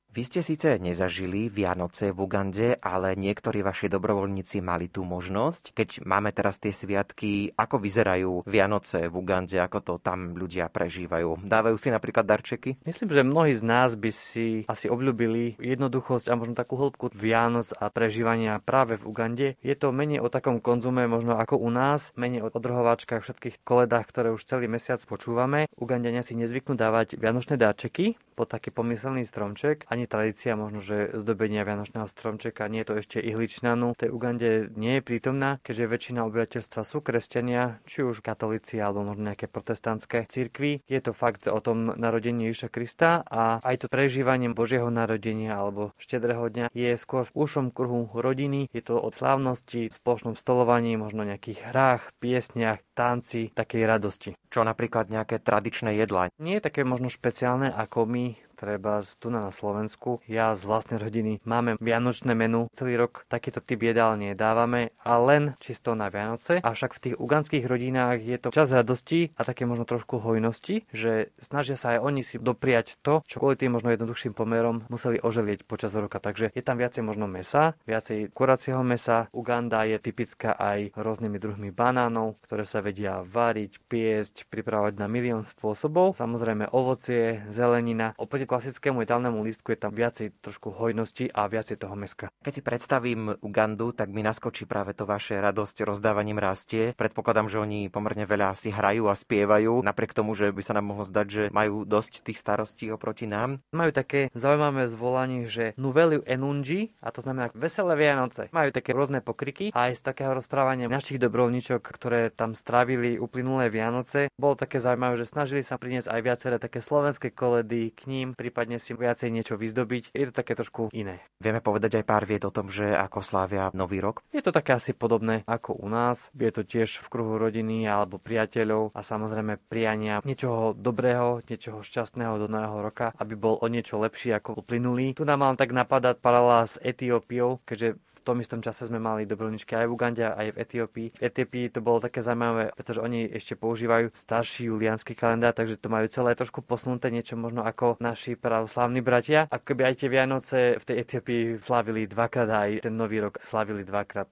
Vy 0.09 0.25
ste 0.25 0.41
síce 0.41 0.81
nezažili 0.81 1.53
Vianoce 1.53 2.09
v 2.09 2.17
Ugande, 2.25 2.73
ale 2.81 3.13
niektorí 3.13 3.61
vaši 3.61 3.93
dobrovoľníci 3.93 4.57
mali 4.57 4.89
tú 4.89 5.05
možnosť. 5.05 5.77
Keď 5.77 5.89
máme 6.01 6.33
teraz 6.33 6.57
tie 6.57 6.73
sviatky, 6.73 7.53
ako 7.53 7.77
vyzerajú 7.77 8.41
Vianoce 8.49 9.05
v 9.05 9.13
Ugande, 9.13 9.61
ako 9.61 9.79
to 9.85 9.93
tam 10.01 10.33
ľudia 10.33 10.65
prežívajú? 10.73 11.45
Dávajú 11.45 11.77
si 11.77 11.93
napríklad 11.93 12.25
darčeky? 12.25 12.81
Myslím, 12.89 13.13
že 13.13 13.21
mnohí 13.21 13.53
z 13.53 13.61
nás 13.61 13.93
by 13.93 14.09
si 14.09 14.65
asi 14.65 14.89
obľúbili 14.89 15.61
jednoduchosť 15.61 16.33
a 16.33 16.37
možno 16.41 16.57
takú 16.57 16.81
hĺbku 16.81 17.13
Vianoc 17.13 17.69
a 17.77 17.93
prežívania 17.93 18.57
práve 18.57 18.97
v 18.97 19.05
Ugande. 19.05 19.47
Je 19.61 19.77
to 19.77 19.93
menej 19.93 20.25
o 20.25 20.33
takom 20.33 20.57
konzume 20.57 21.05
možno 21.05 21.37
ako 21.37 21.61
u 21.61 21.69
nás, 21.69 22.09
menej 22.17 22.41
o 22.41 22.49
odrhováčkach, 22.49 23.21
všetkých 23.21 23.61
koledách, 23.61 24.09
ktoré 24.09 24.33
už 24.33 24.41
celý 24.41 24.65
mesiac 24.65 24.97
počúvame. 25.05 25.69
Ugandania 25.77 26.25
si 26.25 26.33
nezvyknú 26.33 26.73
dávať 26.73 27.13
vianočné 27.13 27.61
darčeky 27.61 28.17
pod 28.33 28.49
taký 28.49 28.73
pomyselný 28.73 29.27
stromček, 29.27 29.85
ani 29.99 30.07
tradícia 30.07 30.55
možno, 30.55 30.79
že 30.79 31.11
zdobenia 31.19 31.67
vianočného 31.67 32.07
stromčeka, 32.07 32.71
nie 32.71 32.87
je 32.87 32.87
to 32.87 32.95
ešte 33.03 33.17
ihličnanu. 33.19 33.91
V 33.99 34.07
tej 34.07 34.11
Ugande 34.15 34.71
nie 34.79 34.99
je 34.99 35.03
prítomná, 35.03 35.59
keďže 35.59 35.91
väčšina 35.91 36.23
obyvateľstva 36.23 36.81
sú 36.87 37.03
kresťania, 37.03 37.83
či 37.83 38.07
už 38.07 38.23
katolíci 38.23 38.79
alebo 38.79 39.03
možno 39.03 39.27
nejaké 39.27 39.51
protestantské 39.51 40.23
cirkvy. 40.31 40.79
Je 40.87 40.99
to 41.03 41.11
fakt 41.11 41.51
o 41.51 41.59
tom 41.59 41.91
narodení 41.99 42.47
Ježiša 42.47 42.69
Krista 42.71 43.27
a 43.27 43.59
aj 43.59 43.83
to 43.83 43.87
prežívanie 43.91 44.47
Božieho 44.55 44.87
narodenia 44.87 45.59
alebo 45.59 45.91
štedrého 45.99 46.47
dňa 46.47 46.71
je 46.71 46.95
skôr 46.95 47.27
v 47.27 47.35
úšom 47.35 47.75
kruhu 47.75 48.07
rodiny. 48.15 48.71
Je 48.71 48.79
to 48.79 48.95
o 48.95 49.11
slávnosti, 49.11 49.91
spoločnom 49.91 50.39
stolovaní, 50.39 50.95
možno 50.95 51.27
nejakých 51.27 51.75
hrách, 51.75 52.15
piesniach, 52.23 52.79
tanci, 52.95 53.51
takej 53.51 53.83
radosti. 53.83 54.31
Čo 54.49 54.65
napríklad 54.65 55.13
nejaké 55.13 55.37
tradičné 55.37 55.93
jedlá? 55.93 56.33
Nie 56.41 56.57
je 56.57 56.65
také 56.65 56.81
možno 56.81 57.13
špeciálne 57.13 57.69
ako 57.69 58.09
my 58.09 58.25
treba 58.59 58.99
z 58.99 59.15
tu 59.15 59.31
na 59.31 59.47
Slovensku. 59.55 60.19
Ja 60.27 60.51
z 60.51 60.67
vlastnej 60.67 60.99
rodiny 60.99 61.39
máme 61.47 61.79
vianočné 61.79 62.35
menu. 62.35 62.67
Celý 62.75 62.99
rok 62.99 63.23
takýto 63.31 63.63
typ 63.63 63.79
jedál 63.79 64.19
nedávame 64.19 64.91
a 64.99 65.15
len 65.15 65.55
čisto 65.63 65.95
na 65.95 66.11
Vianoce. 66.11 66.59
Avšak 66.59 66.99
v 66.99 67.03
tých 67.07 67.15
uganských 67.15 67.63
rodinách 67.63 68.19
je 68.19 68.35
to 68.35 68.51
čas 68.51 68.75
radosti 68.75 69.31
a 69.39 69.47
také 69.47 69.63
možno 69.63 69.87
trošku 69.87 70.19
hojnosti, 70.19 70.83
že 70.91 71.31
snažia 71.39 71.79
sa 71.79 71.95
aj 71.95 71.99
oni 72.03 72.21
si 72.27 72.35
dopriať 72.35 72.99
to, 72.99 73.23
čo 73.23 73.39
kvôli 73.39 73.55
tým 73.55 73.79
možno 73.79 73.95
jednoduchším 73.95 74.35
pomerom 74.35 74.83
museli 74.91 75.23
oželieť 75.23 75.63
počas 75.63 75.95
roka. 75.95 76.19
Takže 76.19 76.51
je 76.51 76.59
tam 76.59 76.75
viacej 76.75 76.99
možno 76.99 77.31
mesa, 77.31 77.79
viacej 77.87 78.35
kuracieho 78.35 78.83
mesa. 78.83 79.31
Uganda 79.31 79.87
je 79.87 79.95
typická 80.03 80.51
aj 80.59 80.91
rôznymi 80.99 81.39
druhmi 81.39 81.69
banánov, 81.71 82.35
ktoré 82.43 82.67
sa 82.67 82.83
vedia 82.83 83.23
variť, 83.23 83.79
piesť, 83.87 84.38
pripravovať 84.47 84.95
na 84.95 85.11
milión 85.11 85.43
spôsobov. 85.43 86.15
Samozrejme 86.15 86.71
ovocie, 86.71 87.43
zelenina. 87.51 88.15
Opäť 88.15 88.47
klasickému 88.47 89.03
jedálnemu 89.03 89.43
lístku 89.43 89.75
je 89.75 89.79
tam 89.79 89.91
viacej 89.91 90.39
trošku 90.39 90.71
hojnosti 90.71 91.27
a 91.33 91.49
viacej 91.49 91.81
toho 91.81 91.97
meska. 91.99 92.31
Keď 92.45 92.53
si 92.53 92.61
predstavím 92.63 93.35
Ugandu, 93.43 93.91
tak 93.91 94.13
mi 94.13 94.23
naskočí 94.23 94.63
práve 94.69 94.95
to 94.95 95.03
vaše 95.09 95.35
radosť 95.41 95.83
rozdávaním 95.83 96.39
rastie. 96.39 96.93
Predpokladám, 96.95 97.49
že 97.49 97.59
oni 97.59 97.89
pomerne 97.89 98.23
veľa 98.23 98.55
si 98.55 98.69
hrajú 98.69 99.09
a 99.09 99.17
spievajú, 99.17 99.81
napriek 99.81 100.13
tomu, 100.15 100.37
že 100.37 100.53
by 100.53 100.61
sa 100.61 100.77
nám 100.77 100.93
mohlo 100.93 101.03
zdať, 101.03 101.27
že 101.27 101.43
majú 101.49 101.83
dosť 101.83 102.21
tých 102.23 102.37
starostí 102.37 102.93
oproti 102.93 103.25
nám. 103.25 103.65
Majú 103.73 103.91
také 103.91 104.29
zaujímavé 104.37 104.85
zvolanie, 104.91 105.49
že 105.49 105.73
Nuveliu 105.75 106.21
Enunji, 106.23 106.93
a 107.01 107.09
to 107.09 107.25
znamená 107.25 107.49
veselé 107.57 107.97
Vianoce. 107.97 108.53
Majú 108.53 108.69
také 108.69 108.93
rôzne 108.93 109.23
pokriky 109.23 109.73
a 109.73 109.89
aj 109.89 109.99
z 109.99 110.05
takého 110.05 110.31
rozprávania 110.35 110.91
našich 110.91 111.17
dobrovníčok, 111.17 111.81
ktoré 111.81 112.29
tam 112.29 112.53
strávili 112.53 113.17
uplynulé 113.17 113.69
Vianoce, 113.73 114.28
bolo 114.35 114.59
také 114.59 114.77
zaujímavé, 114.83 115.17
že 115.21 115.31
snažili 115.31 115.61
sa 115.63 115.79
priniesť 115.79 116.11
aj 116.11 116.21
viaceré 116.21 116.55
také 116.59 116.83
slovenské 116.83 117.31
koledy 117.31 117.95
k 117.95 118.05
ním, 118.05 118.27
prípadne 118.35 118.77
si 118.77 118.93
viacej 118.93 119.31
niečo 119.31 119.55
vyzdobiť. 119.55 120.11
Je 120.13 120.25
to 120.29 120.33
také 120.35 120.53
trošku 120.53 120.91
iné. 120.91 121.23
Vieme 121.39 121.63
povedať 121.63 122.01
aj 122.01 122.05
pár 122.05 122.23
vied 122.27 122.43
o 122.43 122.53
tom, 122.53 122.67
že 122.67 122.91
ako 122.91 123.23
slávia 123.23 123.71
Nový 123.71 124.03
rok? 124.03 124.21
Je 124.35 124.43
to 124.43 124.51
také 124.51 124.75
asi 124.75 124.91
podobné 124.91 125.47
ako 125.47 125.79
u 125.79 125.87
nás. 125.87 126.29
Je 126.35 126.51
to 126.51 126.67
tiež 126.67 126.99
v 126.99 127.07
kruhu 127.07 127.39
rodiny 127.39 127.87
alebo 127.87 128.19
priateľov 128.19 128.91
a 128.91 129.01
samozrejme 129.01 129.57
priania 129.71 130.19
niečoho 130.27 130.75
dobrého, 130.75 131.39
niečoho 131.47 131.79
šťastného 131.79 132.35
do 132.41 132.47
nového 132.51 132.79
roka, 132.83 133.15
aby 133.15 133.39
bol 133.39 133.55
o 133.61 133.67
niečo 133.71 134.01
lepší 134.01 134.35
ako 134.35 134.59
uplynulý. 134.59 135.15
Tu 135.15 135.23
nám 135.23 135.45
mal 135.45 135.53
tak 135.55 135.71
napadať 135.71 136.19
paralela 136.19 136.67
s 136.67 136.75
Etiópiou, 136.83 137.63
keďže 137.63 137.95
tom 138.29 138.37
istom 138.45 138.61
čase 138.61 138.85
sme 138.85 139.01
mali 139.01 139.25
dobrovoľničky 139.25 139.73
aj 139.73 139.89
v 139.89 139.93
Ugande, 139.97 140.21
aj 140.21 140.53
v 140.53 140.57
Etiópii. 140.61 141.07
V 141.17 141.23
Etiópii 141.25 141.73
to 141.73 141.81
bolo 141.81 141.97
také 141.97 142.21
zaujímavé, 142.21 142.69
pretože 142.77 143.01
oni 143.01 143.25
ešte 143.33 143.57
používajú 143.57 144.13
starší 144.13 144.69
julianský 144.69 145.17
kalendár, 145.17 145.57
takže 145.57 145.81
to 145.81 145.89
majú 145.89 146.05
celé 146.05 146.37
trošku 146.37 146.61
posunuté, 146.61 147.09
niečo 147.09 147.33
možno 147.33 147.65
ako 147.65 147.97
naši 147.97 148.37
pravoslávni 148.37 149.01
bratia. 149.01 149.49
Ako 149.49 149.73
keby 149.73 149.81
aj 149.89 149.95
tie 149.97 150.09
Vianoce 150.13 150.57
v 150.77 150.83
tej 150.85 150.95
Etiópii 151.01 151.41
slávili 151.57 152.05
dvakrát 152.05 152.49
aj 152.53 152.69
ten 152.85 152.93
nový 152.93 153.25
rok 153.25 153.41
slávili 153.41 153.81
dvakrát. 153.81 154.29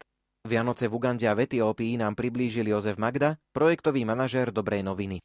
Vianoce 0.47 0.87
v 0.87 0.95
Ugande 0.95 1.27
a 1.27 1.35
v 1.35 1.43
Etiópii 1.43 1.99
nám 1.99 2.15
priblížil 2.15 2.69
Jozef 2.69 2.95
Magda, 2.95 3.35
projektový 3.51 4.07
manažér 4.07 4.53
Dobrej 4.53 4.85
noviny. 4.85 5.19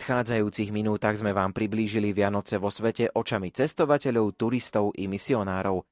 Predchádzajúcich 0.00 0.72
minútach 0.72 1.12
sme 1.12 1.36
vám 1.36 1.52
priblížili 1.52 2.16
Vianoce 2.16 2.56
vo 2.56 2.72
svete 2.72 3.12
očami 3.12 3.52
cestovateľov, 3.52 4.32
turistov 4.32 4.96
i 4.96 5.04
misionárov. 5.04 5.84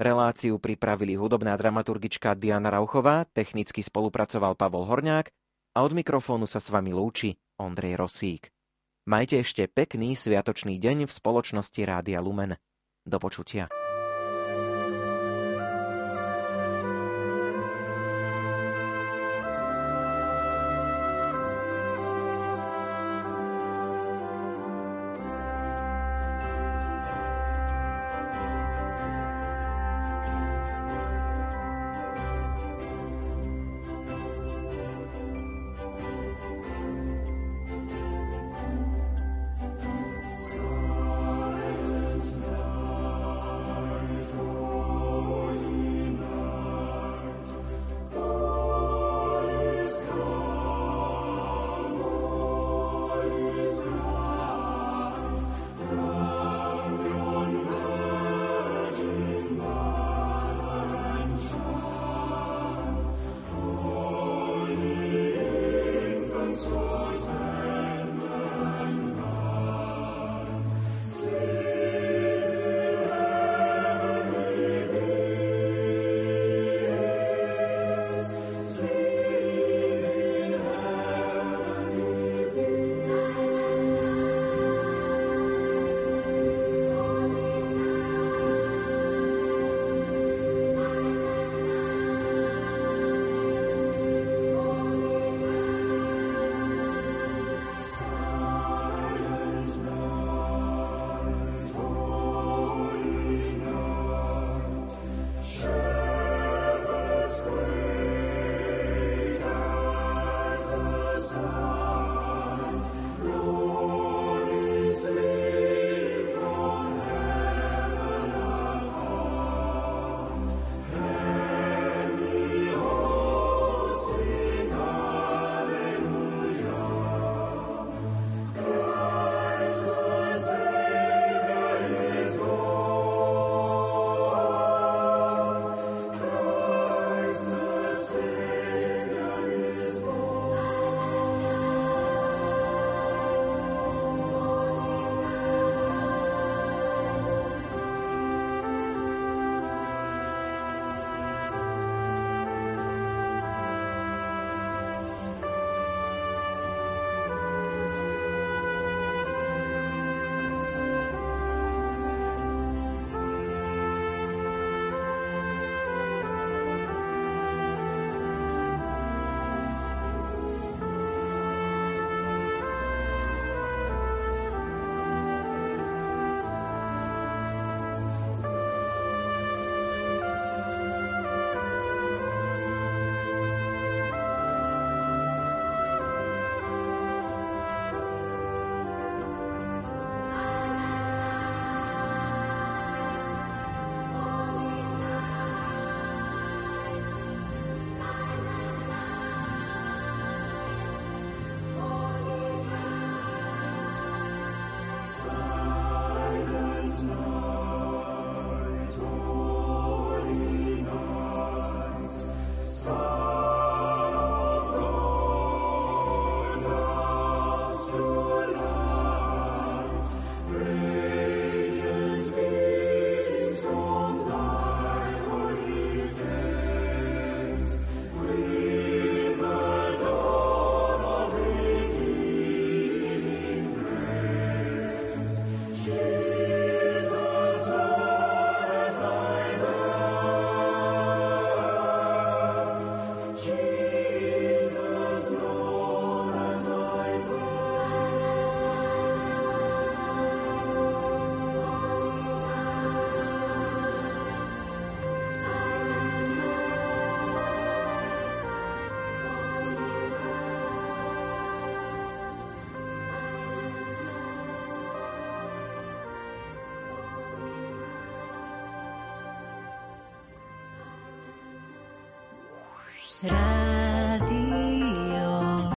Reláciu 0.00 0.56
pripravili 0.56 1.12
hudobná 1.12 1.60
dramaturgička 1.60 2.32
Diana 2.40 2.72
Rauchová, 2.72 3.28
technicky 3.28 3.84
spolupracoval 3.84 4.56
Pavol 4.56 4.88
Horňák 4.88 5.28
a 5.76 5.78
od 5.84 5.92
mikrofónu 5.92 6.48
sa 6.48 6.56
s 6.56 6.72
vami 6.72 6.96
lúči 6.96 7.36
Ondrej 7.60 8.00
Rosík. 8.00 8.48
Majte 9.04 9.44
ešte 9.44 9.68
pekný 9.68 10.16
sviatočný 10.16 10.80
deň 10.80 11.04
v 11.04 11.12
spoločnosti 11.12 11.84
Rádia 11.84 12.24
Lumen. 12.24 12.56
Do 13.04 13.20
počutia. 13.20 13.68